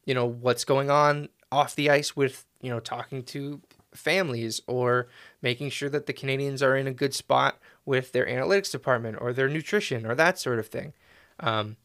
[0.05, 3.61] you know, what's going on off the ice with, you know, talking to
[3.95, 5.09] families or
[5.41, 9.33] making sure that the Canadiens are in a good spot with their analytics department or
[9.33, 10.93] their nutrition or that sort of thing.
[11.41, 11.77] Um,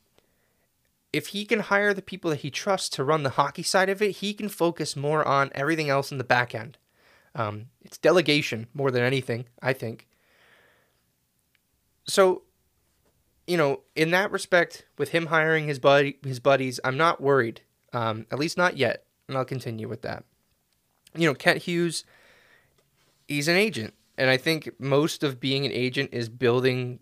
[1.14, 4.02] if he can hire the people that he trusts to run the hockey side of
[4.02, 6.78] it, he can focus more on everything else in the back end.
[7.34, 10.08] Um, it's delegation more than anything, I think.
[12.06, 12.44] So,
[13.46, 17.62] you know, in that respect, with him hiring his buddy, his buddies, I'm not worried.
[17.94, 20.26] Um, at least not yet, and I'll continue with that
[21.18, 22.04] you know, Kent Hughes,
[23.28, 23.94] he's an agent.
[24.18, 27.00] And I think most of being an agent is building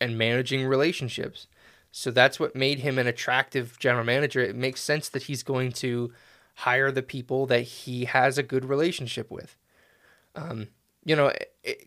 [0.00, 1.46] and managing relationships.
[1.92, 4.40] So that's what made him an attractive general manager.
[4.40, 6.12] It makes sense that he's going to
[6.54, 9.56] hire the people that he has a good relationship with.
[10.34, 10.68] Um,
[11.04, 11.32] you know,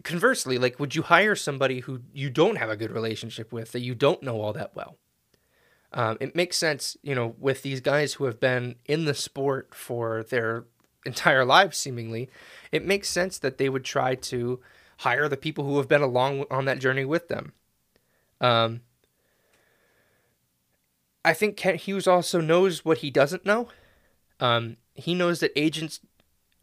[0.04, 3.82] conversely, like, would you hire somebody who you don't have a good relationship with, that
[3.82, 4.98] you don't know all that well?
[5.92, 9.74] Um, it makes sense, you know, with these guys who have been in the sport
[9.74, 10.66] for their
[11.06, 12.30] entire lives, seemingly,
[12.72, 14.60] it makes sense that they would try to
[15.00, 17.54] hire the people who have been along on that journey with them.
[18.42, 18.82] Um,
[21.24, 23.70] I think Kent Hughes also knows what he doesn't know.
[24.40, 26.00] Um, he knows that agents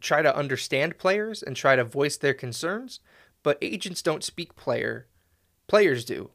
[0.01, 2.99] try to understand players and try to voice their concerns,
[3.43, 5.07] but agents don't speak player.
[5.67, 6.31] Players do.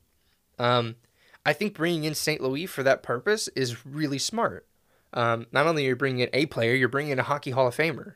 [0.59, 0.97] Um,
[1.45, 2.41] I think bringing in St.
[2.41, 4.67] Louis for that purpose is really smart.
[5.13, 7.67] Um, not only are you bringing in a player, you're bringing in a hockey Hall
[7.67, 8.15] of Famer.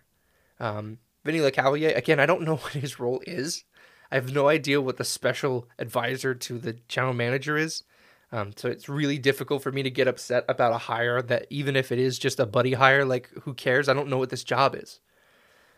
[0.61, 3.65] Um, Vinny Lecavalier, again, I don't know what his role is.
[4.11, 7.83] I have no idea what the special advisor to the general manager is.
[8.31, 11.77] Um, so it's really difficult for me to get upset about a hire that even
[11.77, 13.89] if it is just a buddy hire, like who cares?
[13.89, 15.01] I don't know what this job is.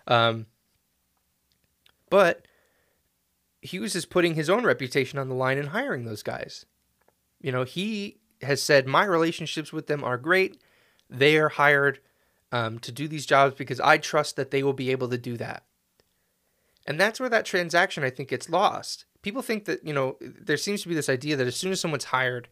[0.06, 0.46] Um,
[2.08, 2.46] but
[3.60, 6.64] Hughes is putting his own reputation on the line in hiring those guys.
[7.40, 10.60] You know, he has said my relationships with them are great.
[11.08, 12.00] They are hired
[12.52, 15.36] um, to do these jobs because I trust that they will be able to do
[15.36, 15.64] that.
[16.86, 19.04] And that's where that transaction, I think, gets lost.
[19.22, 21.80] People think that, you know, there seems to be this idea that as soon as
[21.80, 22.48] someone's hired,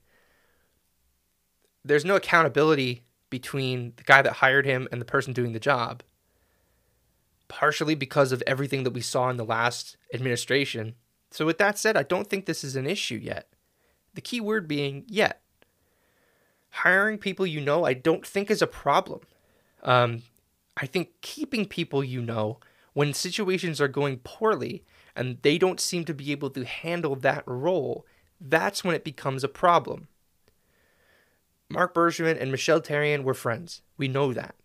[1.84, 6.02] there's no accountability between the guy that hired him and the person doing the job.
[7.46, 10.94] Partially because of everything that we saw in the last administration.
[11.30, 13.48] So, with that said, I don't think this is an issue yet.
[14.14, 15.42] The key word being yet
[16.74, 19.20] hiring people you know, I don't think is a problem.
[19.82, 20.22] Um,
[20.76, 22.58] I think keeping people you know
[22.94, 27.44] when situations are going poorly and they don't seem to be able to handle that
[27.46, 28.04] role,
[28.40, 30.08] that's when it becomes a problem.
[31.68, 33.82] Marc Bergevin and Michel Therrien were friends.
[33.96, 34.56] We know that.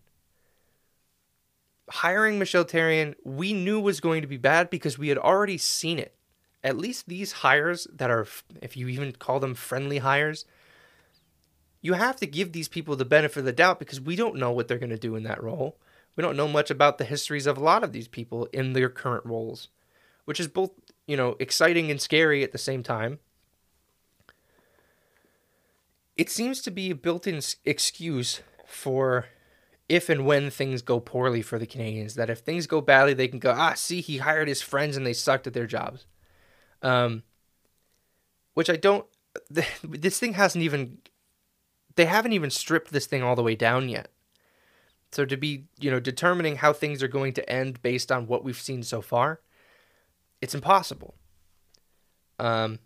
[1.91, 5.99] Hiring Michel Therrien, we knew was going to be bad because we had already seen
[5.99, 6.16] it.
[6.64, 8.28] At least these hires that are,
[8.62, 10.45] if you even call them friendly hires,
[11.82, 14.51] you have to give these people the benefit of the doubt because we don't know
[14.51, 15.77] what they're going to do in that role.
[16.15, 18.89] We don't know much about the histories of a lot of these people in their
[18.89, 19.69] current roles,
[20.25, 20.71] which is both,
[21.07, 23.19] you know, exciting and scary at the same time.
[26.17, 29.27] It seems to be a built in excuse for
[29.88, 33.27] if and when things go poorly for the Canadiens, that if things go badly, they
[33.27, 36.05] can go, ah, see, he hired his friends and they sucked at their jobs.
[36.82, 37.23] Um,
[38.53, 39.05] which I don't.
[39.84, 40.99] This thing hasn't even.
[42.00, 44.08] They haven't even stripped this thing all the way down yet.
[45.12, 48.41] So to be, you know, determining how things are going to end based on what
[48.41, 49.41] we've seen so far,
[50.39, 51.16] it's impossible.
[52.39, 52.80] Um,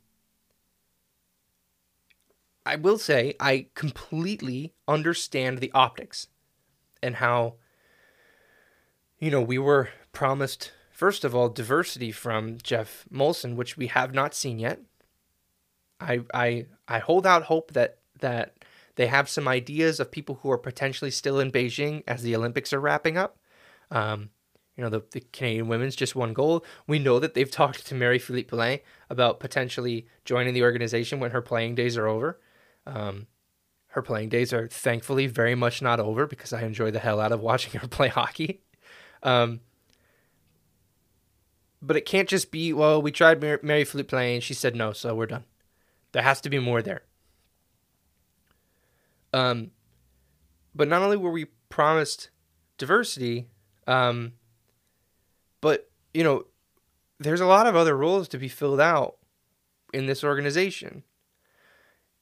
[2.65, 6.25] I will say I completely understand the optics
[7.03, 7.57] and how
[9.19, 14.11] you know we were promised first of all diversity from Geoff Molson which we have
[14.11, 14.79] not seen yet.
[15.99, 18.62] I I I hold out hope that that
[18.95, 22.73] they have some ideas of people who are potentially still in Beijing as the Olympics
[22.73, 23.37] are wrapping up.
[23.89, 24.29] Um,
[24.75, 26.65] you know, the, the Canadian women's just won gold.
[26.87, 28.79] We know that they've talked to Marie-Philip Poulin
[29.09, 32.39] about potentially joining the organization when her playing days are over.
[32.85, 33.27] Um,
[33.87, 37.31] her playing days are thankfully very much not over because I enjoy the hell out
[37.31, 38.61] of watching her play hockey.
[39.21, 39.61] Um,
[41.81, 45.13] but it can't just be, well, we tried Mary, Marie-Philip Poulin she said no, so
[45.13, 45.43] we're done.
[46.13, 47.03] There has to be more there.
[49.33, 49.71] Um,
[50.75, 52.29] but not only were we promised
[52.77, 53.47] diversity,
[53.87, 54.33] um,
[55.61, 56.45] but you know,
[57.19, 59.17] there's a lot of other roles to be filled out
[59.93, 61.03] in this organization.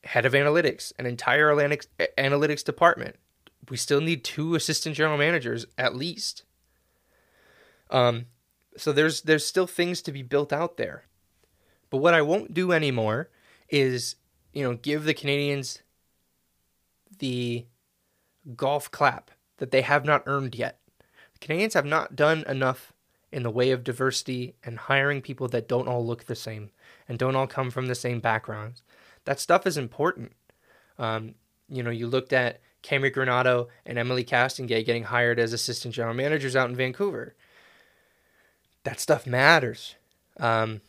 [0.03, 1.53] Head of analytics, an entire
[2.18, 3.18] analytics department.
[3.70, 6.43] We still need two assistant general managers at least.
[7.89, 8.26] Um,
[8.78, 11.05] so there's there's still things to be built out there.
[11.89, 13.30] But what I won't do anymore
[13.70, 14.16] is,
[14.53, 15.82] you know, give the Canadiens
[17.20, 17.66] the
[18.55, 20.80] golf clap that they have not earned yet.
[21.39, 22.93] The Canadiens have not done enough
[23.32, 26.72] in the way of diversity and hiring people that don't all look the same
[27.07, 28.84] and don't all come from the same backgrounds.
[29.26, 30.34] That stuff is important.
[30.97, 31.36] Um,
[31.70, 36.14] you know, you looked at Cammi Granato and Emily Castonguay getting hired as assistant general
[36.14, 37.36] managers out in Vancouver.
[38.84, 39.95] That stuff matters.
[40.39, 40.82] Um,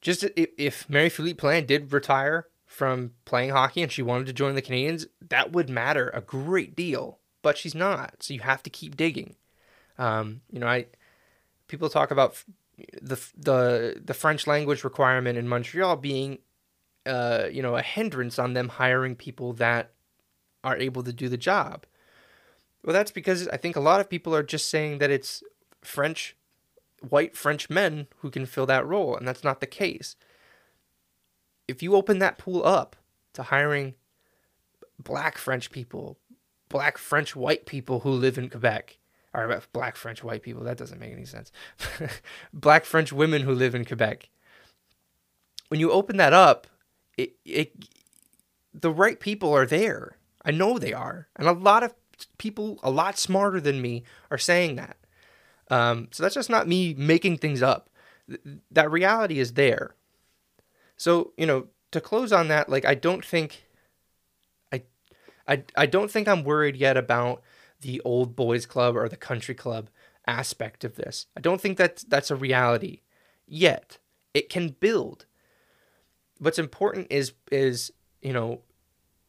[0.00, 4.54] just if, if Marie-Philip Poulin did retire from playing hockey and she wanted to join
[4.54, 7.18] the Canadiens, that would matter a great deal.
[7.40, 9.36] But she's not, so you have to keep digging.
[9.96, 10.86] Um, you know, I
[11.68, 12.44] people talk about
[13.00, 16.40] the the the French language requirement in Montreal being,
[17.06, 19.92] uh, you know, a hindrance on them hiring people that
[20.62, 21.86] are able to do the job.
[22.84, 25.42] Well, that's because I think a lot of people are just saying that it's
[25.82, 26.36] French,
[27.08, 30.14] white French men who can fill that role, and that's not the case
[31.68, 32.96] if you open that pool up
[33.34, 33.94] to hiring
[34.98, 36.18] black French people,
[36.68, 38.98] black French white people who live in Quebec,
[39.34, 41.52] or black French white people, that doesn't make any sense.
[42.52, 44.30] black French women who live in Quebec.
[45.68, 46.66] When you open that up,
[47.16, 47.72] it, it
[48.72, 50.16] the right people are there.
[50.44, 51.28] I know they are.
[51.36, 51.94] And a lot of
[52.38, 54.96] people a lot smarter than me are saying that.
[55.70, 57.90] Um, so that's just not me making things up.
[58.28, 58.40] Th-
[58.70, 59.96] that reality is there.
[60.96, 63.64] So, you know, to close on that, like I don't think
[64.72, 64.82] I
[65.46, 67.42] I I don't think I'm worried yet about
[67.80, 69.90] the old boys club or the country club
[70.26, 71.26] aspect of this.
[71.36, 73.00] I don't think that that's a reality
[73.46, 73.98] yet.
[74.34, 75.26] It can build.
[76.38, 78.62] What's important is is, you know,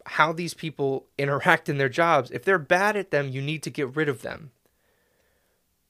[0.06, 2.32] how these people interact in their jobs.
[2.32, 4.52] If they're bad at them, you need to get rid of them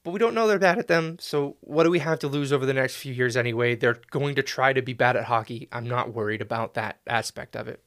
[0.07, 1.17] but we don't know they're bad at them.
[1.19, 3.75] So what do we have to lose over the next few years anyway?
[3.75, 5.67] They're going to try to be bad at hockey.
[5.69, 7.83] I'm not worried about that aspect of it.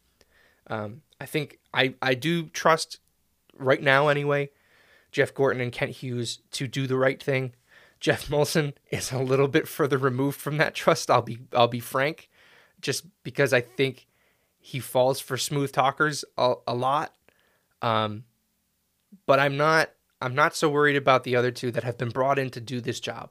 [0.66, 2.98] Um, I think I I do trust
[3.56, 4.50] right now anyway,
[5.10, 7.54] Jeff Gorton and Kent Hughes to do the right thing.
[8.00, 11.10] Geoff Molson is a little bit further removed from that trust.
[11.10, 12.28] I'll be I'll be frank,
[12.82, 14.06] just because I think
[14.58, 17.14] he falls for smooth talkers a, a lot.
[17.80, 18.24] Um,
[19.24, 19.88] but I'm not
[20.20, 22.80] I'm not so worried about the other two that have been brought in to do
[22.80, 23.30] this job.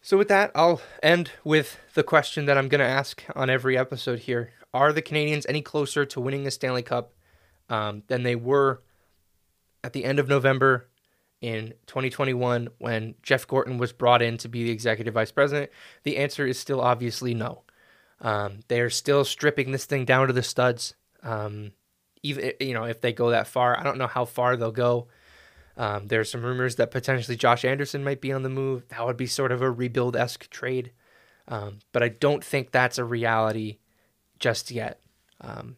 [0.00, 3.76] So, with that, I'll end with the question that I'm going to ask on every
[3.76, 7.12] episode here Are the Canadiens any closer to winning the Stanley Cup
[7.68, 8.82] um, than they were
[9.84, 10.88] at the end of November
[11.40, 15.70] in 2021 when Jeff Gorton was brought in to be the executive vice president?
[16.04, 17.62] The answer is still obviously no.
[18.20, 20.94] Um, they're still stripping this thing down to the studs.
[21.22, 21.72] Um,
[22.22, 23.78] even you know if they go that far.
[23.78, 25.08] I don't know how far they'll go.
[25.76, 28.88] Um, there's some rumors that potentially Josh Anderson might be on the move.
[28.88, 30.92] That would be sort of a rebuild esque trade,
[31.46, 33.78] um, but I don't think that's a reality
[34.38, 35.00] just yet.
[35.40, 35.76] Um,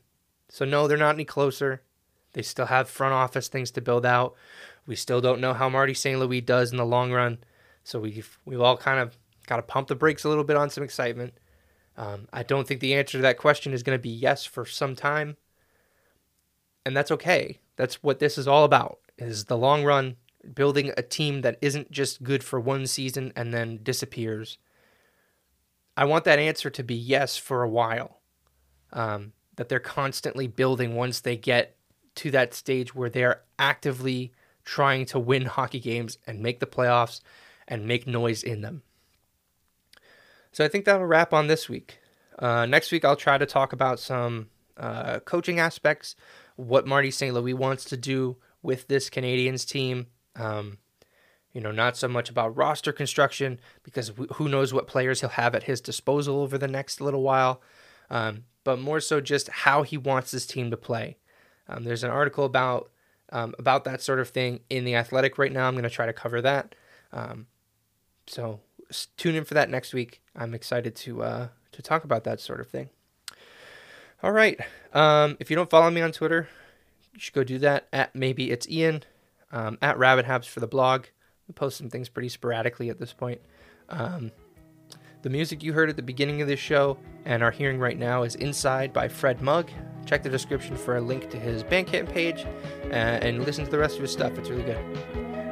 [0.49, 1.83] so no, they're not any closer.
[2.33, 4.35] They still have front office things to build out.
[4.87, 6.19] We still don't know how Marty St.
[6.19, 7.39] Louis does in the long run.
[7.85, 10.71] So we've we've all kind of got to pump the brakes a little bit on
[10.71, 11.35] some excitement.
[11.97, 14.65] Um, I don't think the answer to that question is going to be yes for
[14.65, 15.37] some time
[16.85, 17.59] and that's okay.
[17.77, 18.99] That's what this is all about.
[19.19, 20.17] Is the long run
[20.55, 24.59] building a team that isn't just good for one season and then disappears.
[25.97, 28.21] I want that answer to be yes for a while.
[28.93, 31.77] Um, that they're constantly building once they get
[32.17, 34.33] to that stage where they're actively
[34.65, 37.21] trying to win hockey games and make the playoffs
[37.69, 38.83] and make noise in them.
[40.53, 41.99] So I think that'll wrap on this week.
[42.39, 46.17] Uh, next week, I'll try to talk about some uh, coaching aspects,
[46.61, 47.35] what Marty St.
[47.35, 50.07] Louis wants to do with this Canadiens team.
[50.37, 50.79] Um,
[51.53, 55.55] you know, not so much about roster construction because who knows what players he'll have
[55.55, 57.61] at his disposal over the next little while,
[58.09, 61.17] um, but more so just how he wants this team to play.
[61.69, 62.91] Um, there's an article about
[63.33, 65.67] um, about that sort of thing in the Athletic right now.
[65.67, 66.75] I'm going to try to cover that.
[67.13, 67.47] Um,
[68.27, 68.61] so
[69.17, 70.23] tune in for that next week.
[70.37, 72.91] I'm excited to uh, to talk about that sort of thing.
[74.23, 74.61] All right.
[74.93, 76.49] Um, if you don't follow me on Twitter,
[77.15, 79.03] you should go do that at maybe it's Ian
[79.53, 81.07] um, at Rabid Habs for the blog.
[81.49, 83.41] I post some things pretty sporadically at this point.
[83.89, 84.31] Um,
[85.23, 88.23] the music you heard at the beginning of this show and are hearing right now
[88.23, 89.71] is Inside by Fred Mug.
[90.07, 92.47] Check the description for a link to his Bandcamp page
[92.87, 94.39] uh, and listen to the rest of his stuff.
[94.39, 94.79] It's really good.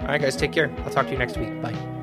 [0.00, 0.72] All right, guys, take care.
[0.84, 1.60] I'll talk to you next week.
[1.60, 1.97] Bye.